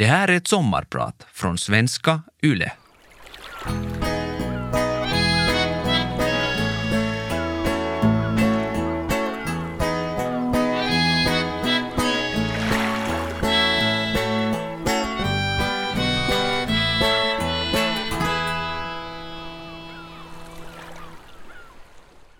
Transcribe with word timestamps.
Det 0.00 0.06
här 0.06 0.28
är 0.28 0.36
ett 0.36 0.48
sommarprat 0.48 1.26
från 1.32 1.58
svenska 1.58 2.22
YLE. 2.42 2.72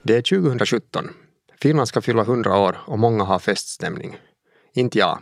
Det 0.02 0.16
är 0.16 0.22
2017. 0.22 1.08
Finland 1.60 1.88
ska 1.88 2.00
fylla 2.00 2.22
100 2.22 2.58
år 2.58 2.78
och 2.86 2.98
många 2.98 3.24
har 3.24 3.38
feststämning. 3.38 4.16
Inte 4.74 4.98
jag. 4.98 5.18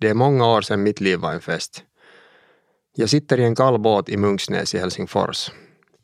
Det 0.00 0.08
är 0.08 0.14
många 0.14 0.46
år 0.46 0.62
sedan 0.62 0.82
mitt 0.82 1.00
liv 1.00 1.18
var 1.18 1.32
en 1.32 1.40
fest. 1.40 1.84
Jag 2.94 3.10
sitter 3.10 3.40
i 3.40 3.44
en 3.44 3.54
kall 3.54 3.78
båt 3.78 4.08
i 4.08 4.16
Munksnäs 4.16 4.74
i 4.74 4.78
Helsingfors. 4.78 5.50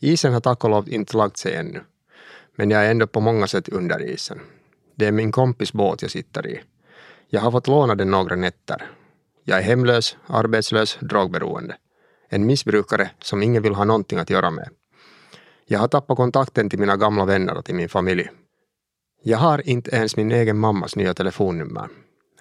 Isen 0.01 0.33
har 0.33 0.41
tack 0.41 0.65
och 0.65 0.71
lov 0.71 0.89
inte 0.89 1.17
lagt 1.17 1.37
sig 1.37 1.55
ännu. 1.55 1.81
Men 2.57 2.71
jag 2.71 2.87
är 2.87 2.91
ändå 2.91 3.07
på 3.07 3.21
många 3.21 3.47
sätt 3.47 3.69
under 3.69 4.03
isen. 4.03 4.41
Det 4.95 5.07
är 5.07 5.13
min 5.13 5.33
kompis 5.33 5.73
båt 5.73 6.03
jag 6.03 6.11
sitter 6.11 6.47
i. 6.47 6.61
Jag 7.29 7.41
har 7.41 7.51
fått 7.51 7.67
låna 7.67 7.95
den 7.95 8.11
några 8.11 8.37
nätter. 8.37 8.91
Jag 9.45 9.59
är 9.59 9.63
hemlös, 9.63 10.17
arbetslös, 10.27 10.99
drogberoende. 11.01 11.77
En 12.29 12.47
missbrukare 12.47 13.11
som 13.23 13.43
ingen 13.43 13.63
vill 13.63 13.75
ha 13.75 13.85
någonting 13.85 14.19
att 14.19 14.31
göra 14.31 14.51
med. 14.51 14.69
Jag 15.67 15.79
har 15.79 15.89
tappat 15.89 16.17
kontakten 16.17 16.71
till 16.71 16.79
mina 16.79 16.97
gamla 16.97 17.25
vänner 17.25 17.57
och 17.57 17.65
till 17.65 17.75
min 17.75 17.89
familj. 17.89 18.29
Jag 19.23 19.39
har 19.39 19.69
inte 19.69 19.91
ens 19.97 20.17
min 20.17 20.33
egen 20.33 20.59
mammas 20.59 20.97
nya 20.97 21.15
telefonnummer. 21.15 21.89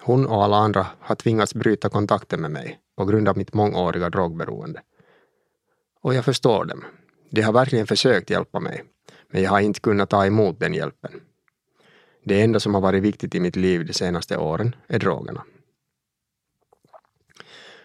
Hon 0.04 0.26
och 0.26 0.44
alla 0.44 0.56
andra 0.56 0.86
har 1.00 1.14
tvingats 1.14 1.54
bryta 1.54 1.88
kontakten 1.88 2.40
med 2.40 2.50
mig 2.50 2.78
på 2.96 3.04
grund 3.04 3.28
av 3.28 3.38
mitt 3.38 3.54
mångåriga 3.54 4.10
drogberoende. 4.10 4.82
Och 6.00 6.14
jag 6.14 6.24
förstår 6.24 6.64
dem. 6.64 6.84
De 7.30 7.42
har 7.42 7.52
verkligen 7.52 7.86
försökt 7.86 8.30
hjälpa 8.30 8.60
mig, 8.60 8.84
men 9.30 9.42
jag 9.42 9.50
har 9.50 9.60
inte 9.60 9.80
kunnat 9.80 10.10
ta 10.10 10.26
emot 10.26 10.60
den 10.60 10.74
hjälpen. 10.74 11.20
Det 12.24 12.42
enda 12.42 12.60
som 12.60 12.74
har 12.74 12.80
varit 12.80 13.02
viktigt 13.02 13.34
i 13.34 13.40
mitt 13.40 13.56
liv 13.56 13.86
de 13.86 13.92
senaste 13.92 14.36
åren 14.36 14.74
är 14.86 14.98
drogerna. 14.98 15.44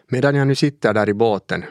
Medan 0.07 0.35
jag 0.35 0.47
nu 0.47 0.55
sitter 0.55 0.93
där 0.93 1.09
i 1.09 1.13
båten 1.13 1.65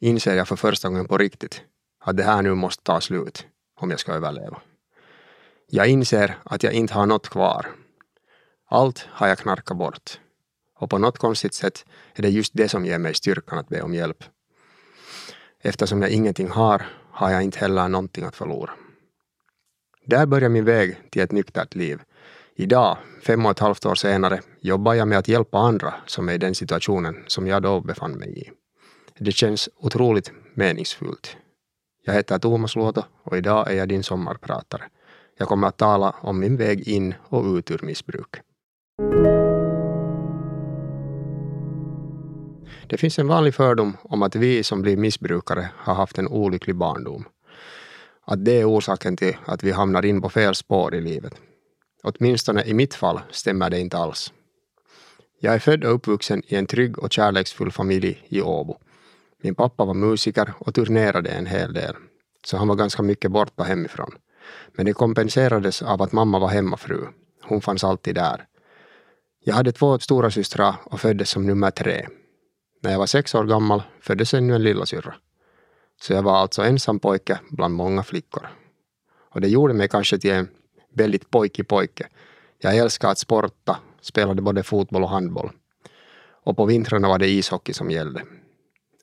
inser 0.00 0.34
jag 0.34 0.48
för 0.48 0.56
första 0.56 0.88
gången 0.88 1.08
på 1.08 1.18
riktigt 1.18 1.62
att 2.00 2.16
det 2.16 2.22
här 2.22 2.42
nu 2.42 2.54
måste 2.54 2.82
ta 2.82 3.00
slut 3.00 3.46
om 3.80 3.90
jag 3.90 4.00
ska 4.00 4.12
överleva. 4.12 4.62
Jag 5.66 5.88
inser 5.88 6.38
att 6.44 6.62
jag 6.62 6.72
inte 6.72 6.94
har 6.94 7.06
något 7.06 7.28
kvar. 7.28 7.66
Allt 8.74 9.06
har 9.10 9.28
jag 9.28 9.38
knarkat 9.38 9.76
bort. 9.76 10.20
Och 10.78 10.90
på 10.90 10.98
något 10.98 11.18
konstigt 11.18 11.54
sätt 11.54 11.84
är 12.14 12.22
det 12.22 12.28
just 12.28 12.52
det 12.54 12.68
som 12.68 12.84
ger 12.84 12.98
mig 12.98 13.14
styrkan 13.14 13.58
att 13.58 13.68
be 13.68 13.82
om 13.82 13.94
hjälp. 13.94 14.24
Eftersom 15.62 16.02
jag 16.02 16.10
ingenting 16.10 16.48
har, 16.48 16.86
har 17.10 17.30
jag 17.30 17.42
inte 17.42 17.58
heller 17.58 17.88
någonting 17.88 18.24
att 18.24 18.36
förlora. 18.36 18.70
Där 20.06 20.26
börjar 20.26 20.48
min 20.48 20.64
väg 20.64 21.10
till 21.10 21.22
ett 21.22 21.32
nyktert 21.32 21.74
liv. 21.74 22.02
Idag, 22.56 22.96
fem 23.22 23.46
och 23.46 23.50
ett 23.50 23.58
halvt 23.58 23.86
år 23.86 23.94
senare, 23.94 24.40
jobbar 24.60 24.94
jag 24.94 25.08
med 25.08 25.18
att 25.18 25.28
hjälpa 25.28 25.58
andra 25.58 25.94
som 26.06 26.28
är 26.28 26.32
i 26.32 26.38
den 26.38 26.54
situationen 26.54 27.24
som 27.26 27.46
jag 27.46 27.62
då 27.62 27.80
befann 27.80 28.12
mig 28.12 28.38
i. 28.38 28.50
Det 29.18 29.32
känns 29.32 29.68
otroligt 29.76 30.32
meningsfullt. 30.54 31.36
Jag 32.04 32.14
heter 32.14 32.38
Thomas 32.38 32.76
Luoto 32.76 33.02
och 33.22 33.36
idag 33.36 33.70
är 33.70 33.74
jag 33.74 33.88
din 33.88 34.02
sommarpratare. 34.02 34.82
Jag 35.38 35.48
kommer 35.48 35.68
att 35.68 35.76
tala 35.76 36.14
om 36.20 36.38
min 36.38 36.56
väg 36.56 36.88
in 36.88 37.14
och 37.22 37.44
ut 37.44 37.70
ur 37.70 37.80
missbruk. 37.82 38.40
Det 42.86 42.96
finns 42.96 43.18
en 43.18 43.28
vanlig 43.28 43.54
fördom 43.54 43.96
om 44.02 44.22
att 44.22 44.36
vi 44.36 44.64
som 44.64 44.82
blir 44.82 44.96
missbrukare 44.96 45.70
har 45.76 45.94
haft 45.94 46.18
en 46.18 46.28
olycklig 46.28 46.76
barndom. 46.76 47.24
Att 48.26 48.44
det 48.44 48.60
är 48.60 48.70
orsaken 48.70 49.16
till 49.16 49.36
att 49.46 49.62
vi 49.62 49.72
hamnar 49.72 50.04
in 50.04 50.22
på 50.22 50.28
fel 50.28 50.54
spår 50.54 50.94
i 50.94 51.00
livet. 51.00 51.34
Åtminstone 52.02 52.62
i 52.64 52.74
mitt 52.74 52.94
fall 52.94 53.20
stämmer 53.30 53.70
det 53.70 53.80
inte 53.80 53.98
alls. 53.98 54.32
Jag 55.40 55.54
är 55.54 55.58
född 55.58 55.84
och 55.84 55.94
uppvuxen 55.94 56.42
i 56.46 56.56
en 56.56 56.66
trygg 56.66 56.98
och 56.98 57.12
kärleksfull 57.12 57.72
familj 57.72 58.26
i 58.28 58.42
Åbo. 58.42 58.78
Min 59.42 59.54
pappa 59.54 59.84
var 59.84 59.94
musiker 59.94 60.52
och 60.58 60.74
turnerade 60.74 61.30
en 61.30 61.46
hel 61.46 61.72
del, 61.72 61.94
så 62.46 62.56
han 62.56 62.68
var 62.68 62.74
ganska 62.74 63.02
mycket 63.02 63.30
borta 63.30 63.62
hemifrån. 63.62 64.10
Men 64.72 64.86
det 64.86 64.92
kompenserades 64.92 65.82
av 65.82 66.02
att 66.02 66.12
mamma 66.12 66.38
var 66.38 66.48
hemmafru. 66.48 67.06
Hon 67.42 67.60
fanns 67.60 67.84
alltid 67.84 68.14
där. 68.14 68.46
Jag 69.44 69.54
hade 69.54 69.72
två 69.72 69.98
stora 69.98 70.30
systrar 70.30 70.74
och 70.84 71.00
föddes 71.00 71.30
som 71.30 71.46
nummer 71.46 71.70
tre. 71.70 72.06
När 72.84 72.90
jag 72.90 72.98
var 72.98 73.06
sex 73.06 73.34
år 73.34 73.44
gammal 73.44 73.82
föddes 74.00 74.34
ännu 74.34 74.54
en 74.54 74.62
lillasyrra. 74.62 75.14
Så 76.00 76.12
jag 76.12 76.22
var 76.22 76.36
alltså 76.36 76.62
ensam 76.62 76.98
pojke 76.98 77.40
bland 77.50 77.74
många 77.74 78.02
flickor. 78.02 78.48
Och 79.30 79.40
det 79.40 79.48
gjorde 79.48 79.74
mig 79.74 79.88
kanske 79.88 80.18
till 80.18 80.30
en 80.30 80.48
väldigt 80.94 81.30
pojkig 81.30 81.68
pojke. 81.68 82.08
Jag 82.58 82.76
älskade 82.76 83.10
att 83.10 83.18
sporta, 83.18 83.78
spelade 84.00 84.42
både 84.42 84.62
fotboll 84.62 85.02
och 85.02 85.08
handboll. 85.08 85.50
Och 86.44 86.56
på 86.56 86.64
vintrarna 86.64 87.08
var 87.08 87.18
det 87.18 87.28
ishockey 87.28 87.72
som 87.72 87.90
gällde. 87.90 88.22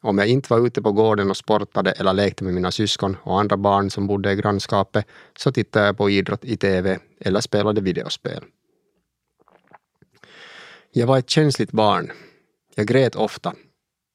Om 0.02 0.18
jag 0.18 0.28
inte 0.28 0.54
var 0.54 0.68
ute 0.68 0.82
på 0.82 0.92
gården 0.92 1.30
och 1.30 1.38
sportade 1.38 1.92
eller 1.92 2.14
lekte 2.14 2.44
med 2.44 2.54
mina 2.54 2.72
syskon 2.72 3.18
och 3.24 3.40
andra 3.40 3.58
barn 3.58 3.90
som 3.90 4.08
bodde 4.08 4.32
i 4.32 4.36
grannskapet 4.36 5.06
så 5.38 5.52
tittade 5.52 5.86
jag 5.86 5.98
på 5.98 6.10
idrott 6.10 6.46
i 6.46 6.58
TV 6.58 7.00
eller 7.20 7.42
spelade 7.42 7.82
videospel. 7.82 8.44
Jag 10.92 11.08
var 11.08 11.18
ett 11.18 11.30
känsligt 11.30 11.72
barn. 11.72 12.12
Jag 12.76 12.88
grät 12.88 13.16
ofta. 13.16 13.54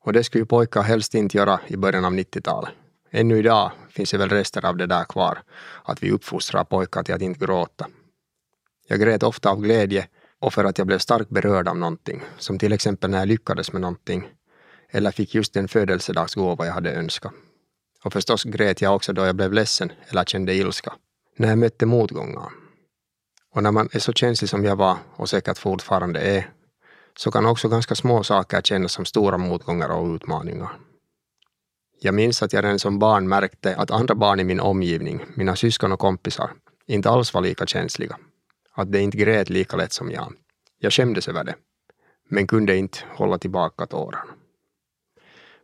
Och 0.06 0.12
det 0.12 0.24
skulle 0.24 0.42
ju 0.42 0.46
pojkar 0.46 0.82
helst 0.82 1.14
inte 1.14 1.36
göra 1.36 1.60
i 1.66 1.76
början 1.76 2.04
av 2.04 2.12
90-talet. 2.12 2.70
Ännu 3.10 3.38
idag 3.38 3.72
finns 3.90 4.10
det 4.10 4.18
väl 4.18 4.28
rester 4.28 4.64
av 4.64 4.76
det 4.76 4.86
där 4.86 5.04
kvar, 5.04 5.42
att 5.84 6.02
vi 6.02 6.10
uppfostrar 6.10 6.64
pojkar 6.64 7.02
till 7.02 7.14
att 7.14 7.22
inte 7.22 7.46
gråta. 7.46 7.86
Jag 8.88 9.00
grät 9.00 9.22
ofta 9.22 9.50
av 9.50 9.60
glädje 9.60 10.08
och 10.40 10.54
för 10.54 10.64
att 10.64 10.78
jag 10.78 10.86
blev 10.86 10.98
starkt 10.98 11.30
berörd 11.30 11.68
av 11.68 11.76
någonting, 11.76 12.22
som 12.38 12.58
till 12.58 12.72
exempel 12.72 13.10
när 13.10 13.18
jag 13.18 13.28
lyckades 13.28 13.72
med 13.72 13.80
någonting 13.80 14.28
eller 14.90 15.10
fick 15.10 15.34
just 15.34 15.54
den 15.54 15.68
födelsedagsgåva 15.68 16.66
jag 16.66 16.72
hade 16.72 16.92
önskat. 16.92 17.32
Och 18.04 18.12
förstås 18.12 18.44
grät 18.44 18.80
jag 18.80 18.94
också 18.94 19.12
då 19.12 19.26
jag 19.26 19.36
blev 19.36 19.52
ledsen 19.52 19.92
eller 20.08 20.24
kände 20.24 20.54
ilska. 20.54 20.92
När 21.36 21.48
jag 21.48 21.58
mötte 21.58 21.86
motgångar. 21.86 22.50
Och 23.54 23.62
när 23.62 23.72
man 23.72 23.88
är 23.92 23.98
så 23.98 24.12
känslig 24.12 24.50
som 24.50 24.64
jag 24.64 24.76
var 24.76 24.96
och 25.16 25.28
säkert 25.28 25.58
fortfarande 25.58 26.20
är, 26.20 26.50
så 27.18 27.30
kan 27.30 27.46
också 27.46 27.68
ganska 27.68 27.94
små 27.94 28.22
saker 28.22 28.62
kännas 28.62 28.92
som 28.92 29.04
stora 29.04 29.38
motgångar 29.38 29.88
och 29.88 30.14
utmaningar. 30.14 30.78
Jag 32.00 32.14
minns 32.14 32.42
att 32.42 32.52
jag 32.52 32.64
redan 32.64 32.78
som 32.78 32.98
barn 32.98 33.28
märkte 33.28 33.76
att 33.76 33.90
andra 33.90 34.14
barn 34.14 34.40
i 34.40 34.44
min 34.44 34.60
omgivning, 34.60 35.24
mina 35.34 35.56
syskon 35.56 35.92
och 35.92 35.98
kompisar, 35.98 36.50
inte 36.86 37.10
alls 37.10 37.34
var 37.34 37.40
lika 37.40 37.66
känsliga. 37.66 38.16
Att 38.72 38.92
de 38.92 38.98
inte 38.98 39.16
grät 39.16 39.50
lika 39.50 39.76
lätt 39.76 39.92
som 39.92 40.10
jag. 40.10 40.32
Jag 40.78 40.92
skämdes 40.92 41.28
över 41.28 41.44
det, 41.44 41.54
men 42.28 42.46
kunde 42.46 42.76
inte 42.76 42.98
hålla 43.16 43.38
tillbaka 43.38 43.86
tårarna. 43.86 44.24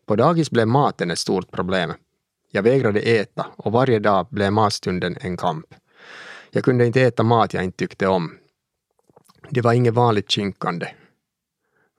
På 0.07 0.17
dagis 0.17 0.51
blev 0.51 0.69
maten 0.69 1.11
ett 1.11 1.19
stort 1.19 1.51
problem. 1.51 1.93
Jag 2.51 2.63
vägrade 2.63 3.01
äta 3.01 3.47
och 3.57 3.73
varje 3.73 3.99
dag 3.99 4.27
blev 4.31 4.53
matstunden 4.53 5.17
en 5.21 5.37
kamp. 5.37 5.67
Jag 6.51 6.65
kunde 6.65 6.87
inte 6.87 7.03
äta 7.03 7.23
mat 7.23 7.55
jag 7.55 7.65
inte 7.65 7.77
tyckte 7.77 8.07
om. 8.07 8.39
Det 9.51 9.61
var 9.61 9.73
inget 9.73 9.95
vanligt 9.95 10.31
kinkande. 10.31 10.87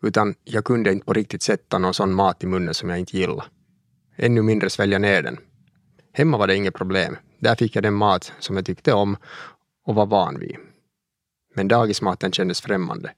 Utan 0.03 0.35
jag 0.43 0.65
kunde 0.65 0.91
inte 0.91 1.05
på 1.05 1.13
riktigt 1.13 1.41
sätta 1.41 1.79
någon 1.79 1.93
sån 1.93 2.13
mat 2.13 2.43
i 2.43 2.47
munnen 2.47 2.73
som 2.73 2.89
jag 2.89 2.99
inte 2.99 3.17
gillade. 3.17 3.43
Ännu 4.15 4.41
mindre 4.41 4.69
svälja 4.69 4.99
ner 4.99 5.23
den. 5.23 5.37
Hemma 6.13 6.37
var 6.37 6.47
det 6.47 6.55
inget 6.55 6.73
problem. 6.73 7.17
Där 7.39 7.55
fick 7.55 7.75
jag 7.75 7.83
den 7.83 7.93
mat 7.93 8.33
som 8.39 8.55
jag 8.55 8.65
tyckte 8.65 8.93
om 8.93 9.17
och 9.85 9.95
var 9.95 10.05
van 10.05 10.39
vid. 10.39 10.57
Men 11.55 11.67
dagismaten 11.67 12.31
kändes 12.31 12.61
främmande. 12.61 13.13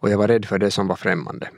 Och 0.00 0.10
jag 0.10 0.18
var 0.18 0.28
rädd 0.28 0.44
för 0.44 0.58
det 0.58 0.70
som 0.70 0.86
var 0.86 0.96
främmande. 0.96 1.50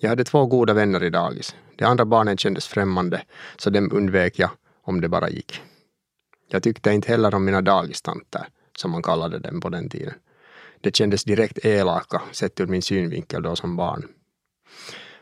Jag 0.00 0.08
hade 0.08 0.24
två 0.24 0.46
goda 0.46 0.74
vänner 0.74 1.04
i 1.04 1.10
dagis. 1.10 1.56
De 1.76 1.84
andra 1.84 2.04
barnen 2.04 2.36
kändes 2.36 2.66
främmande, 2.66 3.22
så 3.56 3.70
dem 3.70 3.90
undvek 3.92 4.38
jag 4.38 4.50
om 4.82 5.00
det 5.00 5.08
bara 5.08 5.30
gick. 5.30 5.62
Jag 6.48 6.62
tyckte 6.62 6.92
inte 6.92 7.08
heller 7.08 7.34
om 7.34 7.44
mina 7.44 7.60
dagistanter, 7.60 8.46
som 8.78 8.90
man 8.90 9.02
kallade 9.02 9.38
dem 9.38 9.60
på 9.60 9.68
den 9.68 9.88
tiden. 9.88 10.14
Det 10.84 10.96
kändes 10.96 11.24
direkt 11.24 11.64
elaka, 11.64 12.22
sett 12.32 12.60
ur 12.60 12.66
min 12.66 12.82
synvinkel 12.82 13.42
då 13.42 13.56
som 13.56 13.76
barn. 13.76 14.08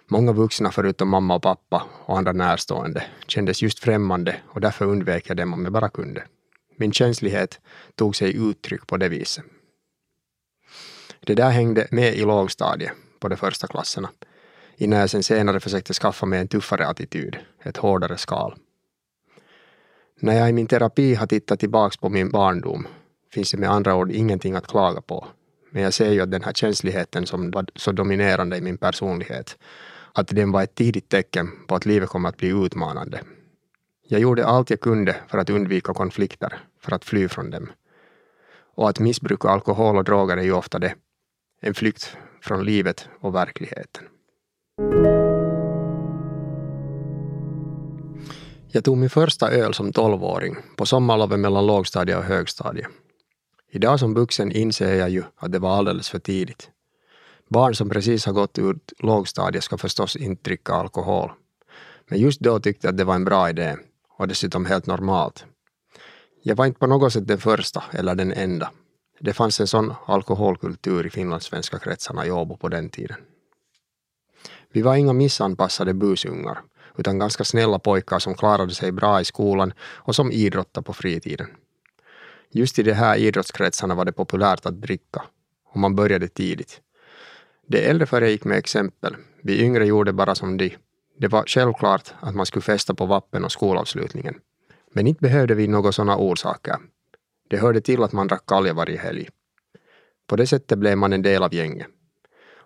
Många 0.09 0.33
vuxna 0.33 0.71
förutom 0.71 1.09
mamma 1.09 1.35
och 1.35 1.43
pappa 1.43 1.87
och 2.05 2.19
andra 2.19 2.33
närstående 2.33 3.05
kändes 3.27 3.63
just 3.63 3.79
främmande 3.79 4.37
och 4.47 4.61
därför 4.61 4.85
undvek 4.85 5.31
jag 5.31 5.37
dem 5.37 5.55
om 5.55 5.65
jag 5.65 5.73
bara 5.73 5.89
kunde. 5.89 6.25
Min 6.77 6.93
känslighet 6.93 7.61
tog 7.95 8.17
sig 8.17 8.37
uttryck 8.37 8.87
på 8.87 8.97
det 8.97 9.09
viset. 9.09 9.45
Det 11.21 11.35
där 11.35 11.51
hängde 11.51 11.89
med 11.91 12.15
i 12.15 12.21
lågstadiet, 12.21 12.93
på 13.21 13.29
de 13.29 13.37
första 13.37 13.67
klasserna, 13.67 14.11
innan 14.77 14.99
jag 14.99 15.11
sen 15.11 15.23
senare 15.23 15.61
försökte 15.61 15.95
skaffa 15.95 16.27
mig 16.27 16.41
en 16.41 16.49
tuffare 16.49 16.87
attityd, 16.87 17.37
ett 17.63 17.77
hårdare 17.77 18.19
skal. 18.19 18.55
När 20.21 20.39
jag 20.39 20.49
i 20.49 20.53
min 20.53 20.67
terapi 20.67 21.15
har 21.15 21.27
tittat 21.27 21.61
tillbaks 21.61 21.97
på 21.97 22.09
min 22.09 22.31
barndom 22.31 22.87
finns 23.33 23.51
det 23.51 23.59
med 23.59 23.71
andra 23.71 23.95
ord 23.95 24.11
ingenting 24.11 24.55
att 24.55 24.67
klaga 24.67 25.01
på. 25.01 25.29
Men 25.75 25.83
jag 25.83 25.95
ser 25.95 26.13
ju 26.13 26.21
att 26.21 26.31
den 26.31 26.43
här 26.43 26.53
känsligheten 26.53 27.27
som 27.27 27.51
var 27.51 27.67
så 27.77 27.93
dominerande 27.93 28.57
i 28.57 28.61
min 28.61 28.79
personlighet 28.79 29.59
att 30.13 30.29
den 30.29 30.53
var 30.53 30.63
ett 30.63 30.75
tidigt 30.75 31.09
tecken 31.09 31.49
på 31.67 31.75
att 31.75 31.87
livet 31.87 32.09
kommer 32.09 32.29
att 32.29 32.37
bli 32.37 32.49
utmanande. 32.49 33.21
Jag 34.09 34.21
gjorde 34.21 34.47
allt 34.47 34.71
jag 34.71 34.81
kunde 34.81 35.17
för 35.29 35.39
att 35.39 35.51
undvika 35.51 35.95
konflikter, 35.95 36.59
för 36.81 36.95
att 36.95 37.05
fly 37.05 37.29
från 37.29 37.51
dem. 37.51 37.73
Och 38.75 38.89
att 38.89 39.01
missbruka 39.01 39.49
alkohol 39.49 39.97
och 39.97 40.05
droger 40.05 40.37
är 40.37 40.43
ju 40.43 40.53
ofta 40.53 40.79
det. 40.79 40.95
En 41.61 41.75
flykt 41.75 42.17
från 42.43 42.65
livet 42.65 43.09
och 43.21 43.35
verkligheten. 43.35 44.05
Jag 48.69 48.85
tog 48.85 48.99
min 48.99 49.11
första 49.11 49.51
öl 49.51 49.75
som 49.75 49.93
tolvåring 49.93 50.57
på 50.77 50.87
sommarlovet 50.87 51.41
mellan 51.41 51.67
lågstadiet 51.67 52.19
och 52.19 52.25
högstadiet. 52.25 52.87
Idag 53.75 54.01
som 54.01 54.15
vuxen 54.15 54.53
inser 54.53 54.95
jag 54.95 55.11
ju 55.11 55.23
att 55.37 55.53
det 55.53 55.59
var 55.59 55.77
alldeles 55.77 56.09
för 56.09 56.19
tidigt. 56.19 56.71
Barn 57.49 57.75
som 57.75 57.89
precis 57.89 58.27
har 58.27 58.33
gått 58.33 58.59
ut 58.59 58.93
lågstadiet 58.99 59.65
ska 59.65 59.79
förstås 59.79 60.17
inte 60.17 60.43
dricka 60.43 60.73
alkohol. 60.73 61.33
Men 62.09 62.19
just 62.19 62.41
då 62.41 62.61
tyckte 62.61 62.87
jag 62.87 62.93
att 62.93 62.99
det 62.99 63.05
var 63.05 63.15
en 63.15 63.25
bra 63.25 63.51
idé 63.51 63.77
och 64.19 64.29
dessutom 64.29 64.67
helt 64.67 64.87
normalt. 64.87 65.45
Jag 66.43 66.57
var 66.57 66.67
inte 66.67 66.79
på 66.79 66.87
något 66.87 67.13
sätt 67.13 67.29
den 67.29 67.39
första 67.39 67.85
eller 67.93 68.15
den 68.15 68.33
enda. 68.33 68.71
Det 69.21 69.33
fanns 69.33 69.61
en 69.61 69.67
sån 69.67 69.95
alkoholkultur 70.07 71.07
i 71.07 71.11
finlandssvenska 71.11 71.79
kretsarna 71.79 72.27
i 72.27 72.31
Åbo 72.31 72.57
på 72.57 72.69
den 72.69 72.91
tiden. 72.91 73.17
Vi 74.73 74.83
var 74.83 74.97
inga 74.97 75.13
missanpassade 75.13 75.95
busungar, 75.95 76.61
utan 76.99 77.19
ganska 77.19 77.45
snälla 77.45 77.79
pojkar 77.79 78.19
som 78.19 78.35
klarade 78.35 78.75
sig 78.75 78.93
bra 78.93 79.21
i 79.21 79.25
skolan 79.25 79.73
och 79.81 80.15
som 80.15 80.33
idrottade 80.33 80.85
på 80.85 80.93
fritiden. 80.93 81.47
Just 82.55 82.79
i 82.79 82.83
de 82.83 82.93
här 82.93 83.17
idrottskretsarna 83.17 83.95
var 83.95 84.05
det 84.05 84.13
populärt 84.13 84.67
att 84.67 84.81
dricka 84.81 85.23
och 85.65 85.81
man 85.81 85.97
började 85.97 86.29
tidigt. 86.29 86.81
De 87.67 87.79
äldre 87.89 88.07
föregick 88.07 88.45
med 88.45 88.59
exempel. 88.59 89.17
Vi 89.43 89.63
yngre 89.63 89.87
gjorde 89.87 90.13
bara 90.13 90.35
som 90.35 90.57
de. 90.57 90.77
Det 91.19 91.29
var 91.29 91.45
självklart 91.47 92.15
att 92.21 92.35
man 92.35 92.47
skulle 92.47 92.63
festa 92.63 92.95
på 92.95 93.07
vappen 93.07 93.45
och 93.45 93.53
skolavslutningen. 93.53 94.35
Men 94.93 95.07
inte 95.07 95.21
behövde 95.21 95.55
vi 95.55 95.69
några 95.69 95.93
sådana 95.93 96.17
orsaker. 96.17 96.77
Det 97.51 97.57
hörde 97.57 97.81
till 97.81 98.03
att 98.03 98.13
man 98.13 98.29
drack 98.29 98.47
kalja 98.47 98.75
varje 98.75 98.99
helg. 98.99 99.29
På 100.27 100.37
det 100.37 100.47
sättet 100.47 100.79
blev 100.79 100.99
man 100.99 101.13
en 101.13 101.23
del 101.23 101.43
av 101.43 101.55
gänget. 101.55 101.87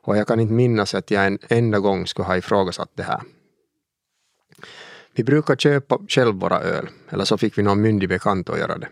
Och 0.06 0.16
jag 0.16 0.26
kan 0.26 0.40
inte 0.40 0.54
minnas 0.54 0.94
att 0.94 1.10
jag 1.10 1.26
en 1.26 1.38
enda 1.48 1.78
gång 1.78 2.06
skulle 2.06 2.26
ha 2.26 2.36
ifrågasatt 2.36 2.90
det 2.94 3.02
här. 3.02 3.20
Vi 5.12 5.24
brukar 5.24 5.56
köpa 5.56 5.98
själv 6.08 6.34
våra 6.34 6.60
öl, 6.60 6.88
eller 7.08 7.24
så 7.24 7.38
fick 7.38 7.58
vi 7.58 7.62
någon 7.62 7.80
myndig 7.80 8.08
bekant 8.08 8.50
att 8.50 8.58
göra 8.58 8.78
det. 8.78 8.88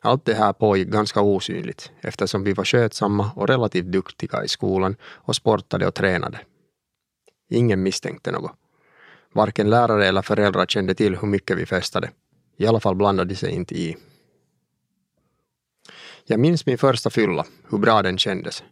Allt 0.00 0.24
det 0.24 0.34
här 0.34 0.52
pågick 0.52 0.88
ganska 0.88 1.20
osynligt 1.20 1.92
eftersom 2.00 2.44
vi 2.44 2.52
var 2.52 2.64
skötsamma 2.64 3.30
och 3.36 3.48
relativt 3.48 3.86
duktiga 3.86 4.44
i 4.44 4.48
skolan 4.48 4.96
och 5.02 5.36
sportade 5.36 5.86
och 5.86 5.94
tränade. 5.94 6.40
Ingen 7.50 7.82
misstänkte 7.82 8.32
något. 8.32 8.52
Varken 9.32 9.70
lärare 9.70 10.06
eller 10.06 10.22
föräldrar 10.22 10.66
kände 10.66 10.94
till 10.94 11.16
hur 11.16 11.28
mycket 11.28 11.58
vi 11.58 11.66
festade. 11.66 12.10
I 12.56 12.66
alla 12.66 12.80
fall 12.80 12.94
blandade 12.94 13.28
de 13.28 13.36
sig 13.36 13.52
inte 13.52 13.74
i. 13.74 13.96
Jag 16.24 16.40
minns 16.40 16.66
min 16.66 16.78
första 16.78 17.10
fylla, 17.10 17.46
hur 17.70 17.78
bra 17.78 18.02
den 18.02 18.18
kändes. 18.18 18.62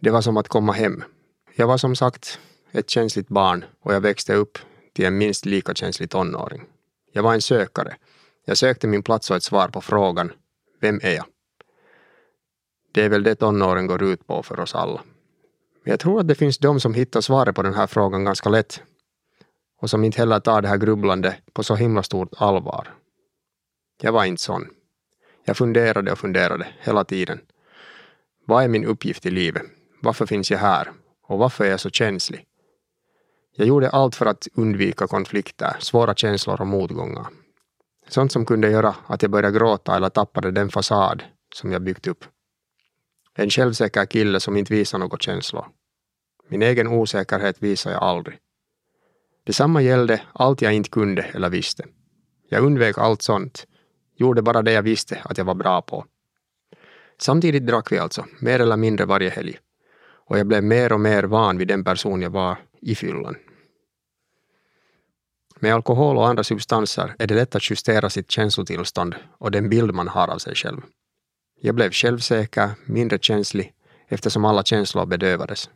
Det 0.00 0.10
var 0.10 0.22
som 0.22 0.36
att 0.36 0.48
komma 0.48 0.72
hem. 0.72 1.04
Jag 1.54 1.66
var 1.66 1.78
som 1.78 1.96
sagt 1.96 2.38
ett 2.72 2.90
känsligt 2.90 3.28
barn 3.28 3.64
och 3.80 3.94
jag 3.94 4.00
växte 4.00 4.34
upp 4.34 4.58
till 4.92 5.04
en 5.04 5.18
minst 5.18 5.46
lika 5.46 5.74
känslig 5.74 6.10
tonåring. 6.10 6.62
Jag 7.12 7.22
var 7.22 7.34
en 7.34 7.42
sökare. 7.42 7.96
Jag 8.48 8.58
sökte 8.58 8.86
min 8.86 9.02
plats 9.02 9.30
och 9.30 9.36
ett 9.36 9.42
svar 9.42 9.68
på 9.68 9.80
frågan 9.80 10.32
Vem 10.80 11.00
är 11.02 11.14
jag? 11.14 11.24
Det 12.92 13.04
är 13.04 13.08
väl 13.08 13.22
det 13.22 13.34
tonåren 13.34 13.86
går 13.86 14.02
ut 14.02 14.26
på 14.26 14.42
för 14.42 14.60
oss 14.60 14.74
alla. 14.74 15.02
Men 15.84 15.90
jag 15.90 16.00
tror 16.00 16.20
att 16.20 16.28
det 16.28 16.34
finns 16.34 16.58
de 16.58 16.80
som 16.80 16.94
hittar 16.94 17.20
svaret 17.20 17.54
på 17.54 17.62
den 17.62 17.74
här 17.74 17.86
frågan 17.86 18.24
ganska 18.24 18.48
lätt 18.48 18.82
och 19.80 19.90
som 19.90 20.04
inte 20.04 20.18
heller 20.18 20.40
tar 20.40 20.62
det 20.62 20.68
här 20.68 20.76
grubblande 20.76 21.36
på 21.52 21.62
så 21.62 21.74
himla 21.74 22.02
stort 22.02 22.34
allvar. 22.36 22.94
Jag 24.02 24.12
var 24.12 24.24
inte 24.24 24.42
sån. 24.42 24.66
Jag 25.44 25.56
funderade 25.56 26.12
och 26.12 26.18
funderade 26.18 26.66
hela 26.80 27.04
tiden. 27.04 27.40
Vad 28.44 28.64
är 28.64 28.68
min 28.68 28.84
uppgift 28.84 29.26
i 29.26 29.30
livet? 29.30 29.62
Varför 30.02 30.26
finns 30.26 30.50
jag 30.50 30.58
här? 30.58 30.92
Och 31.22 31.38
varför 31.38 31.64
är 31.64 31.70
jag 31.70 31.80
så 31.80 31.90
känslig? 31.90 32.44
Jag 33.56 33.68
gjorde 33.68 33.90
allt 33.90 34.14
för 34.14 34.26
att 34.26 34.48
undvika 34.54 35.06
konflikter, 35.06 35.76
svåra 35.78 36.14
känslor 36.14 36.60
och 36.60 36.66
motgångar. 36.66 37.26
Sånt 38.08 38.32
som 38.32 38.46
kunde 38.46 38.70
göra 38.70 38.94
att 39.06 39.22
jag 39.22 39.30
började 39.30 39.58
gråta 39.58 39.96
eller 39.96 40.08
tappade 40.08 40.50
den 40.50 40.68
fasad 40.68 41.22
som 41.54 41.72
jag 41.72 41.82
byggt 41.82 42.06
upp. 42.06 42.24
En 43.34 43.50
självsäker 43.50 44.06
kille 44.06 44.40
som 44.40 44.56
inte 44.56 44.74
visar 44.74 44.98
något 44.98 45.22
känslor. 45.22 45.66
Min 46.48 46.62
egen 46.62 46.88
osäkerhet 46.88 47.62
visar 47.62 47.90
jag 47.90 48.02
aldrig. 48.02 48.38
Detsamma 49.46 49.82
gällde 49.82 50.22
allt 50.32 50.62
jag 50.62 50.72
inte 50.72 50.90
kunde 50.90 51.22
eller 51.22 51.50
visste. 51.50 51.84
Jag 52.48 52.64
undvek 52.64 52.98
allt 52.98 53.22
sånt, 53.22 53.66
gjorde 54.16 54.42
bara 54.42 54.62
det 54.62 54.72
jag 54.72 54.82
visste 54.82 55.20
att 55.24 55.38
jag 55.38 55.44
var 55.44 55.54
bra 55.54 55.82
på. 55.82 56.04
Samtidigt 57.18 57.66
drack 57.66 57.92
vi 57.92 57.98
alltså, 57.98 58.24
mer 58.40 58.60
eller 58.60 58.76
mindre 58.76 59.06
varje 59.06 59.30
helg. 59.30 59.58
Och 60.28 60.38
jag 60.38 60.46
blev 60.46 60.64
mer 60.64 60.92
och 60.92 61.00
mer 61.00 61.24
van 61.24 61.58
vid 61.58 61.68
den 61.68 61.84
person 61.84 62.22
jag 62.22 62.30
var 62.30 62.56
i 62.80 62.94
fyllan. 62.94 63.36
Med 65.66 65.74
alkohol 65.74 66.16
och 66.16 66.28
andra 66.28 66.44
substanser 66.44 67.14
är 67.18 67.26
det 67.26 67.34
lätt 67.34 67.54
att 67.54 67.70
justera 67.70 68.10
sitt 68.10 68.30
känslotillstånd 68.30 69.14
och 69.38 69.50
den 69.50 69.68
bild 69.68 69.94
man 69.94 70.08
har 70.08 70.28
av 70.28 70.38
sig 70.38 70.54
själv. 70.54 70.80
Jag 71.60 71.74
blev 71.74 71.90
självsäker, 71.90 72.70
mindre 72.84 73.18
känslig, 73.18 73.72
eftersom 74.08 74.44
alla 74.44 74.62
känslor 74.62 75.06
bedövades. 75.06 75.70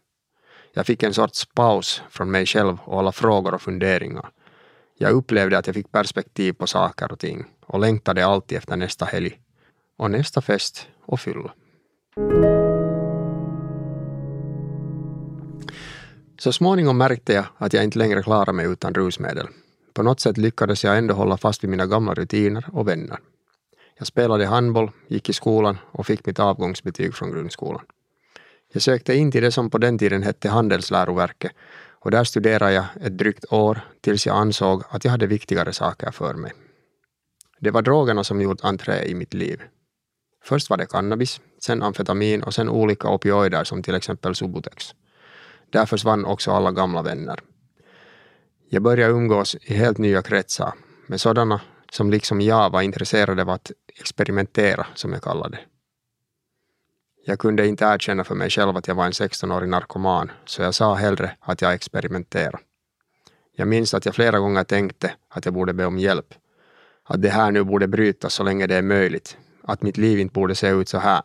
Jag 0.74 0.86
fick 0.86 1.02
en 1.02 1.14
sorts 1.14 1.46
paus 1.54 2.02
från 2.10 2.30
mig 2.30 2.46
själv 2.46 2.78
och 2.84 2.98
alla 2.98 3.12
frågor 3.12 3.54
och 3.54 3.62
funderingar. 3.62 4.30
Jag 4.98 5.12
upplevde 5.12 5.58
att 5.58 5.66
jag 5.66 5.74
fick 5.74 5.92
perspektiv 5.92 6.52
på 6.52 6.66
saker 6.66 7.12
och 7.12 7.18
ting 7.18 7.44
och 7.66 7.80
längtade 7.80 8.26
alltid 8.26 8.58
efter 8.58 8.76
nästa 8.76 9.04
helg 9.04 9.38
och 9.98 10.10
nästa 10.10 10.40
fest 10.40 10.88
och 11.06 11.20
fylla. 11.20 11.52
Så 16.38 16.52
småningom 16.52 16.98
märkte 16.98 17.32
jag 17.32 17.44
att 17.58 17.72
jag 17.72 17.84
inte 17.84 17.98
längre 17.98 18.22
klarade 18.22 18.52
mig 18.52 18.66
utan 18.66 18.94
rusmedel. 18.94 19.48
På 20.00 20.04
något 20.04 20.20
sätt 20.20 20.38
lyckades 20.38 20.84
jag 20.84 20.98
ändå 20.98 21.14
hålla 21.14 21.36
fast 21.36 21.64
vid 21.64 21.70
mina 21.70 21.86
gamla 21.86 22.14
rutiner 22.14 22.64
och 22.72 22.88
vänner. 22.88 23.18
Jag 23.98 24.06
spelade 24.06 24.46
handboll, 24.46 24.90
gick 25.08 25.28
i 25.28 25.32
skolan 25.32 25.78
och 25.92 26.06
fick 26.06 26.26
mitt 26.26 26.38
avgångsbetyg 26.38 27.14
från 27.14 27.30
grundskolan. 27.30 27.84
Jag 28.72 28.82
sökte 28.82 29.14
in 29.14 29.32
till 29.32 29.42
det 29.42 29.52
som 29.52 29.70
på 29.70 29.78
den 29.78 29.98
tiden 29.98 30.22
hette 30.22 30.48
Handelsläroverket 30.48 31.52
och 32.00 32.10
där 32.10 32.24
studerade 32.24 32.72
jag 32.72 32.84
ett 33.00 33.18
drygt 33.18 33.52
år 33.52 33.80
tills 34.00 34.26
jag 34.26 34.36
ansåg 34.36 34.82
att 34.88 35.04
jag 35.04 35.10
hade 35.10 35.26
viktigare 35.26 35.72
saker 35.72 36.10
för 36.10 36.34
mig. 36.34 36.52
Det 37.58 37.70
var 37.70 37.82
drogerna 37.82 38.24
som 38.24 38.40
gjort 38.40 38.64
entré 38.64 39.04
i 39.04 39.14
mitt 39.14 39.34
liv. 39.34 39.62
Först 40.44 40.70
var 40.70 40.76
det 40.76 40.86
cannabis, 40.86 41.40
sen 41.58 41.82
amfetamin 41.82 42.42
och 42.42 42.54
sen 42.54 42.68
olika 42.68 43.08
opioider 43.08 43.64
som 43.64 43.82
till 43.82 43.94
exempel 43.94 44.34
Subutex. 44.34 44.94
Där 45.70 45.86
försvann 45.86 46.24
också 46.24 46.50
alla 46.50 46.72
gamla 46.72 47.02
vänner. 47.02 47.40
Jag 48.72 48.82
började 48.82 49.12
umgås 49.12 49.56
i 49.62 49.74
helt 49.74 49.98
nya 49.98 50.22
kretsar 50.22 50.72
med 51.06 51.20
sådana 51.20 51.60
som 51.92 52.10
liksom 52.10 52.40
jag 52.40 52.70
var 52.70 52.82
intresserade 52.82 53.42
av 53.42 53.50
att 53.50 53.70
experimentera, 54.00 54.86
som 54.94 55.12
jag 55.12 55.22
kallade 55.22 55.56
det. 55.56 55.62
Jag 57.24 57.38
kunde 57.38 57.66
inte 57.66 57.84
erkänna 57.84 58.24
för 58.24 58.34
mig 58.34 58.50
själv 58.50 58.76
att 58.76 58.88
jag 58.88 58.94
var 58.94 59.04
en 59.04 59.12
16-årig 59.12 59.68
narkoman, 59.68 60.30
så 60.44 60.62
jag 60.62 60.74
sa 60.74 60.94
hellre 60.94 61.36
att 61.40 61.62
jag 61.62 61.74
experimenterade. 61.74 62.58
Jag 63.52 63.68
minns 63.68 63.94
att 63.94 64.06
jag 64.06 64.14
flera 64.14 64.38
gånger 64.38 64.64
tänkte 64.64 65.12
att 65.28 65.44
jag 65.44 65.54
borde 65.54 65.72
be 65.72 65.86
om 65.86 65.98
hjälp. 65.98 66.34
Att 67.04 67.22
det 67.22 67.30
här 67.30 67.50
nu 67.50 67.64
borde 67.64 67.88
brytas 67.88 68.34
så 68.34 68.42
länge 68.42 68.66
det 68.66 68.76
är 68.76 68.82
möjligt. 68.82 69.36
Att 69.62 69.82
mitt 69.82 69.96
liv 69.96 70.18
inte 70.18 70.32
borde 70.32 70.54
se 70.54 70.68
ut 70.68 70.88
så 70.88 70.98
här. 70.98 71.22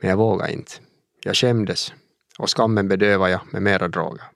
Men 0.00 0.10
jag 0.10 0.16
vågade 0.16 0.52
inte. 0.52 0.72
Jag 1.24 1.36
skämdes 1.36 1.94
och 2.38 2.56
skammen 2.56 2.88
bedövade 2.88 3.32
jag 3.32 3.40
med 3.50 3.62
mera 3.62 3.88
droger. 3.88 4.31